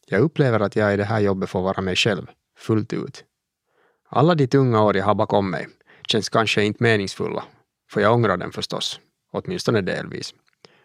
Jag 0.06 0.20
upplever 0.20 0.60
att 0.60 0.76
jag 0.76 0.94
i 0.94 0.96
det 0.96 1.04
här 1.04 1.20
jobbet 1.20 1.50
får 1.50 1.62
vara 1.62 1.80
mig 1.80 1.96
själv, 1.96 2.26
fullt 2.56 2.92
ut. 2.92 3.24
Alla 4.08 4.34
de 4.34 4.46
tunga 4.46 4.82
år 4.82 4.96
jag 4.96 5.04
har 5.04 5.14
bakom 5.14 5.50
mig 5.50 5.68
känns 6.08 6.28
kanske 6.28 6.64
inte 6.64 6.82
meningsfulla, 6.82 7.44
för 7.90 8.00
jag 8.00 8.14
ångrar 8.14 8.36
dem 8.36 8.52
förstås, 8.52 9.00
åtminstone 9.32 9.80
delvis. 9.80 10.34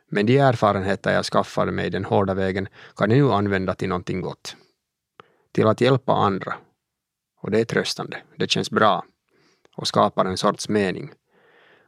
Men 0.10 0.26
de 0.26 0.38
erfarenheter 0.38 1.14
jag 1.14 1.26
skaffade 1.26 1.72
mig 1.72 1.90
den 1.90 2.06
hårda 2.06 2.34
vägen 2.34 2.68
kan 2.96 3.10
jag 3.10 3.18
nu 3.18 3.32
använda 3.32 3.76
till 3.76 3.90
någonting 3.90 4.22
gott. 4.22 4.56
Till 5.54 5.68
att 5.68 5.82
hjälpa 5.82 6.14
andra. 6.14 6.54
Och 7.42 7.52
det 7.52 7.60
är 7.60 7.66
tröstande, 7.66 8.18
det 8.36 8.52
känns 8.52 8.72
bra 8.72 9.06
och 9.76 9.88
skapar 9.88 10.26
en 10.26 10.38
sorts 10.38 10.70
mening. 10.70 11.12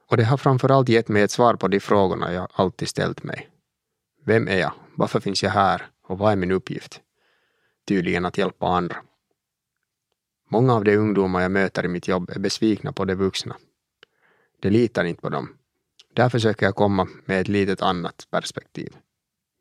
Och 0.09 0.17
det 0.17 0.23
har 0.23 0.37
framförallt 0.37 0.89
gett 0.89 1.07
mig 1.07 1.21
ett 1.21 1.31
svar 1.31 1.55
på 1.55 1.67
de 1.67 1.79
frågorna 1.79 2.33
jag 2.33 2.47
alltid 2.53 2.87
ställt 2.87 3.23
mig. 3.23 3.49
Vem 4.25 4.47
är 4.47 4.57
jag? 4.57 4.71
Varför 4.95 5.19
finns 5.19 5.43
jag 5.43 5.51
här? 5.51 5.87
Och 6.07 6.17
vad 6.17 6.31
är 6.31 6.35
min 6.35 6.51
uppgift? 6.51 7.01
Tydligen 7.87 8.25
att 8.25 8.37
hjälpa 8.37 8.67
andra. 8.67 8.95
Många 10.49 10.73
av 10.73 10.84
de 10.84 10.97
ungdomar 10.97 11.41
jag 11.41 11.51
möter 11.51 11.86
i 11.86 11.88
mitt 11.88 12.08
jobb 12.08 12.29
är 12.29 12.39
besvikna 12.39 12.91
på 12.91 13.05
de 13.05 13.15
vuxna. 13.15 13.55
De 14.60 14.69
litar 14.69 15.03
inte 15.03 15.21
på 15.21 15.29
dem. 15.29 15.49
Där 16.13 16.29
försöker 16.29 16.65
jag 16.65 16.75
komma 16.75 17.08
med 17.25 17.41
ett 17.41 17.47
litet 17.47 17.81
annat 17.81 18.27
perspektiv. 18.31 18.95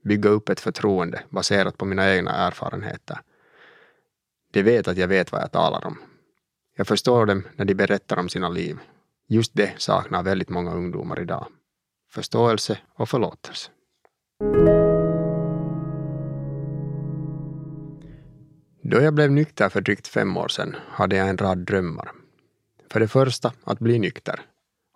Bygga 0.05 0.31
upp 0.31 0.49
ett 0.49 0.61
förtroende 0.61 1.23
baserat 1.31 1.79
på 1.79 1.85
mina 1.85 2.15
egna 2.15 2.31
erfarenheter. 2.31 3.19
De 4.53 4.63
vet 4.63 4.89
att 4.89 4.97
jag 4.97 5.09
vet 5.09 5.33
vad 5.33 5.43
jag 5.43 5.53
talar 5.53 5.87
om. 5.87 5.99
Jag 6.77 6.87
förstår 6.87 7.27
dem 7.27 7.43
när 7.57 7.65
de 7.65 7.75
berättar 7.75 8.19
om 8.19 8.29
sina 8.29 8.49
liv. 8.49 8.79
Just 9.27 9.55
det 9.55 9.75
saknar 9.77 10.23
väldigt 10.23 10.49
många 10.49 10.75
ungdomar 10.75 11.21
idag. 11.21 11.47
Förståelse 12.11 12.79
och 12.95 13.09
förlåtelse. 13.09 13.71
Då 18.87 19.01
jag 19.01 19.15
blev 19.15 19.31
nykter 19.31 19.69
för 19.69 19.81
drygt 19.81 20.09
fem 20.09 20.37
år 20.37 20.49
sedan 20.49 20.77
hade 20.89 21.17
jag 21.17 21.29
en 21.29 21.39
rad 21.39 21.59
drömmar. 21.59 22.11
För 22.91 23.01
det 23.01 23.09
första 23.09 23.53
att 23.65 23.79
bli 23.79 23.99
nykter 23.99 24.41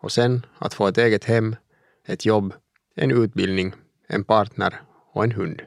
och 0.00 0.12
sen 0.12 0.46
att 0.58 0.74
få 0.74 0.86
ett 0.86 0.98
eget 0.98 1.24
hem, 1.24 1.56
ett 2.06 2.26
jobb, 2.26 2.54
en 2.94 3.10
utbildning, 3.10 3.72
en 4.08 4.24
partner 4.24 4.82
och 5.12 5.24
en 5.24 5.32
hund. 5.32 5.62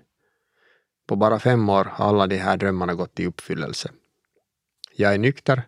På 1.07 1.15
bara 1.15 1.39
fem 1.39 1.69
år 1.69 1.85
har 1.85 2.09
alla 2.09 2.27
de 2.27 2.37
här 2.37 2.57
drömmarna 2.57 2.93
gått 2.93 3.19
i 3.19 3.25
uppfyllelse. 3.25 3.91
Jag 4.95 5.13
är 5.13 5.17
nykter, 5.17 5.63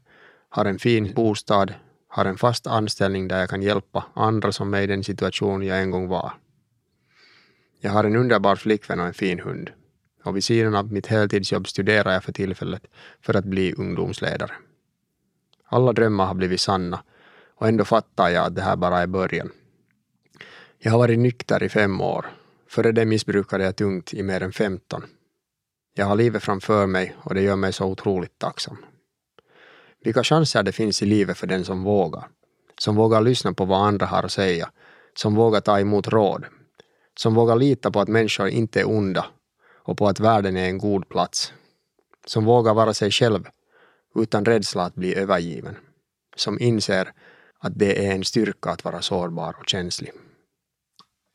har 0.49 0.65
en 0.65 0.79
fin 0.79 1.13
bostad, 1.13 1.73
har 2.07 2.25
en 2.25 2.37
fast 2.37 2.67
anställning 2.67 3.27
där 3.27 3.39
jag 3.39 3.49
kan 3.49 3.61
hjälpa 3.61 4.05
andra 4.13 4.51
som 4.51 4.73
är 4.73 4.81
i 4.81 4.87
den 4.87 5.03
situation 5.03 5.63
jag 5.63 5.81
en 5.81 5.91
gång 5.91 6.07
var. 6.07 6.33
Jag 7.79 7.91
har 7.91 8.03
en 8.03 8.15
underbar 8.15 8.55
flickvän 8.55 8.99
och 8.99 9.05
en 9.05 9.13
fin 9.13 9.39
hund. 9.39 9.71
Och 10.23 10.35
vid 10.35 10.43
sidan 10.43 10.75
av 10.75 10.91
mitt 10.91 11.07
heltidsjobb 11.07 11.67
studerar 11.67 12.13
jag 12.13 12.23
för 12.23 12.31
tillfället 12.31 12.87
för 13.21 13.33
att 13.33 13.45
bli 13.45 13.73
ungdomsledare. 13.73 14.51
Alla 15.65 15.93
drömmar 15.93 16.25
har 16.25 16.33
blivit 16.33 16.61
sanna 16.61 17.03
och 17.55 17.67
ändå 17.67 17.85
fattar 17.85 18.29
jag 18.29 18.45
att 18.45 18.55
det 18.55 18.61
här 18.61 18.75
bara 18.75 18.99
är 18.99 19.07
början. 19.07 19.51
Jag 20.79 20.91
har 20.91 20.99
varit 20.99 21.19
nykter 21.19 21.63
i 21.63 21.69
fem 21.69 22.01
år. 22.01 22.25
Före 22.69 22.91
det 22.91 23.05
missbrukade 23.05 23.63
jag 23.63 23.75
tungt 23.75 24.13
i 24.13 24.23
mer 24.23 24.43
än 24.43 24.51
15. 24.51 25.03
Jag 25.95 26.05
har 26.05 26.15
livet 26.15 26.43
framför 26.43 26.87
mig 26.87 27.15
och 27.17 27.33
det 27.33 27.41
gör 27.41 27.55
mig 27.55 27.73
så 27.73 27.85
otroligt 27.85 28.39
tacksam. 28.39 28.77
Vilka 30.03 30.23
chanser 30.23 30.63
det 30.63 30.71
finns 30.71 31.01
i 31.01 31.05
livet 31.05 31.37
för 31.37 31.47
den 31.47 31.65
som 31.65 31.83
vågar. 31.83 32.27
Som 32.77 32.95
vågar 32.95 33.21
lyssna 33.21 33.53
på 33.53 33.65
vad 33.65 33.87
andra 33.87 34.05
har 34.05 34.23
att 34.23 34.31
säga. 34.31 34.71
Som 35.15 35.35
vågar 35.35 35.61
ta 35.61 35.79
emot 35.79 36.07
råd. 36.07 36.45
Som 37.17 37.33
vågar 37.33 37.55
lita 37.55 37.91
på 37.91 37.99
att 37.99 38.07
människor 38.07 38.47
inte 38.47 38.79
är 38.79 38.89
onda 38.89 39.25
och 39.83 39.97
på 39.97 40.07
att 40.07 40.19
världen 40.19 40.57
är 40.57 40.65
en 40.65 40.77
god 40.77 41.09
plats. 41.09 41.53
Som 42.25 42.45
vågar 42.45 42.73
vara 42.73 42.93
sig 42.93 43.11
själv 43.11 43.47
utan 44.15 44.45
rädsla 44.45 44.83
att 44.83 44.95
bli 44.95 45.15
övergiven. 45.15 45.75
Som 46.35 46.59
inser 46.59 47.13
att 47.59 47.79
det 47.79 48.07
är 48.07 48.11
en 48.11 48.23
styrka 48.23 48.69
att 48.69 48.83
vara 48.83 49.01
sårbar 49.01 49.55
och 49.59 49.69
känslig. 49.69 50.11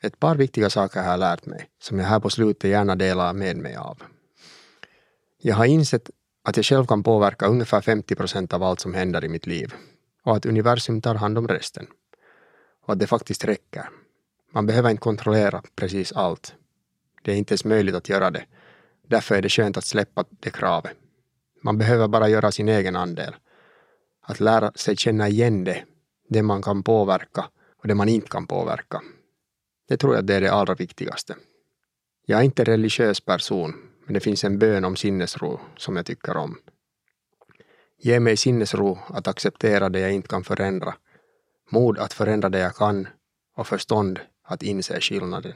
Ett 0.02 0.20
par 0.20 0.36
viktiga 0.36 0.70
saker 0.70 1.02
har 1.02 1.10
jag 1.10 1.20
lärt 1.20 1.46
mig, 1.46 1.70
som 1.82 1.98
jag 1.98 2.06
här 2.06 2.20
på 2.20 2.30
slutet 2.30 2.70
gärna 2.70 2.96
delar 2.96 3.32
med 3.32 3.56
mig 3.56 3.76
av. 3.76 4.02
Jag 5.42 5.54
har 5.54 5.64
insett 5.64 6.10
att 6.44 6.56
jag 6.56 6.66
själv 6.66 6.86
kan 6.86 7.02
påverka 7.02 7.46
ungefär 7.46 7.80
50 7.80 8.14
procent 8.14 8.52
av 8.52 8.62
allt 8.62 8.80
som 8.80 8.94
händer 8.94 9.24
i 9.24 9.28
mitt 9.28 9.46
liv 9.46 9.74
och 10.24 10.36
att 10.36 10.46
universum 10.46 11.00
tar 11.00 11.14
hand 11.14 11.38
om 11.38 11.48
resten. 11.48 11.86
Och 12.82 12.92
att 12.92 12.98
det 12.98 13.06
faktiskt 13.06 13.44
räcker. 13.44 13.88
Man 14.52 14.66
behöver 14.66 14.90
inte 14.90 15.00
kontrollera 15.00 15.62
precis 15.76 16.12
allt. 16.12 16.54
Det 17.22 17.32
är 17.32 17.36
inte 17.36 17.52
ens 17.52 17.64
möjligt 17.64 17.94
att 17.94 18.08
göra 18.08 18.30
det. 18.30 18.44
Därför 19.08 19.34
är 19.34 19.42
det 19.42 19.48
skönt 19.48 19.76
att 19.76 19.84
släppa 19.84 20.24
det 20.30 20.50
kravet. 20.50 20.92
Man 21.62 21.78
behöver 21.78 22.08
bara 22.08 22.28
göra 22.28 22.52
sin 22.52 22.68
egen 22.68 22.96
andel. 22.96 23.34
Att 24.22 24.40
lära 24.40 24.72
sig 24.72 24.96
känna 24.96 25.28
igen 25.28 25.64
det, 25.64 25.84
det 26.28 26.42
man 26.42 26.62
kan 26.62 26.82
påverka 26.82 27.44
och 27.82 27.88
det 27.88 27.94
man 27.94 28.08
inte 28.08 28.28
kan 28.28 28.46
påverka. 28.46 29.02
Det 29.88 29.96
tror 29.96 30.14
jag 30.14 30.24
det 30.24 30.34
är 30.34 30.40
det 30.40 30.52
allra 30.52 30.74
viktigaste. 30.74 31.36
Jag 32.26 32.40
är 32.40 32.44
inte 32.44 32.64
religiös 32.64 33.20
person, 33.20 33.74
men 34.04 34.14
det 34.14 34.20
finns 34.20 34.44
en 34.44 34.58
bön 34.58 34.84
om 34.84 34.96
sinnesro 34.96 35.60
som 35.76 35.96
jag 35.96 36.06
tycker 36.06 36.36
om. 36.36 36.58
Ge 37.98 38.20
mig 38.20 38.36
sinnesro 38.36 38.98
att 39.08 39.28
acceptera 39.28 39.88
det 39.88 40.00
jag 40.00 40.12
inte 40.12 40.28
kan 40.28 40.44
förändra, 40.44 40.94
mod 41.70 41.98
att 41.98 42.12
förändra 42.12 42.48
det 42.48 42.58
jag 42.58 42.74
kan 42.76 43.08
och 43.56 43.66
förstånd 43.66 44.20
att 44.44 44.62
inse 44.62 45.00
skillnaden. 45.00 45.54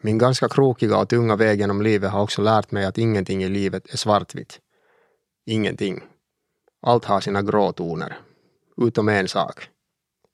Min 0.00 0.18
ganska 0.18 0.48
krokiga 0.48 0.98
och 0.98 1.08
tunga 1.08 1.36
väg 1.36 1.60
genom 1.60 1.82
livet 1.82 2.10
har 2.10 2.22
också 2.22 2.42
lärt 2.42 2.70
mig 2.70 2.84
att 2.84 2.98
ingenting 2.98 3.42
i 3.42 3.48
livet 3.48 3.92
är 3.92 3.96
svartvitt. 3.96 4.60
Ingenting. 5.46 6.02
Allt 6.82 7.04
har 7.04 7.20
sina 7.20 7.42
gråtoner. 7.42 8.18
Utom 8.76 9.08
en 9.08 9.28
sak. 9.28 9.68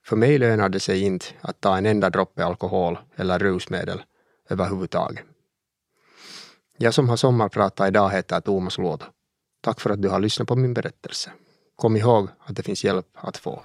För 0.06 0.16
mig 0.16 0.38
lönar 0.38 0.68
det 0.68 0.80
sig 0.80 1.00
inte 1.00 1.26
att 1.40 1.60
ta 1.60 1.76
en 1.76 1.86
enda 1.86 2.10
droppe 2.10 2.44
alkohol 2.44 2.98
eller 3.16 3.38
rusmedel 3.38 4.02
överhuvudtaget. 4.48 5.24
Jag 6.78 6.94
som 6.94 7.08
har 7.08 7.16
sommarpratat 7.16 7.88
idag 7.88 8.10
heter 8.10 8.40
Thomas 8.40 8.78
Luoto. 8.78 9.06
Tack 9.62 9.80
för 9.80 9.90
att 9.90 10.02
du 10.02 10.08
har 10.08 10.20
lyssnat 10.20 10.48
på 10.48 10.56
min 10.56 10.74
berättelse. 10.74 11.30
Kom 11.76 11.96
ihåg 11.96 12.28
att 12.38 12.56
det 12.56 12.62
finns 12.62 12.84
hjälp 12.84 13.06
att 13.14 13.36
få. 13.36 13.62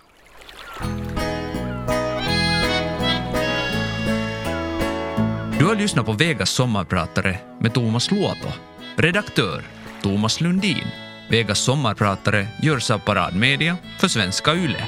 Du 5.59 5.65
har 5.65 5.75
lyssnat 5.75 6.05
på 6.05 6.11
Vegas 6.11 6.49
sommarpratare 6.49 7.37
med 7.59 7.73
Thomas 7.73 8.11
Luoto. 8.11 8.47
Redaktör 8.95 9.63
Thomas 10.01 10.41
Lundin. 10.41 10.87
Vegas 11.29 11.59
sommarpratare 11.59 12.47
görs 12.63 12.91
av 12.91 12.99
Paradmedia 12.99 13.77
för 13.99 14.07
Svenska 14.07 14.53
Yle. 14.53 14.85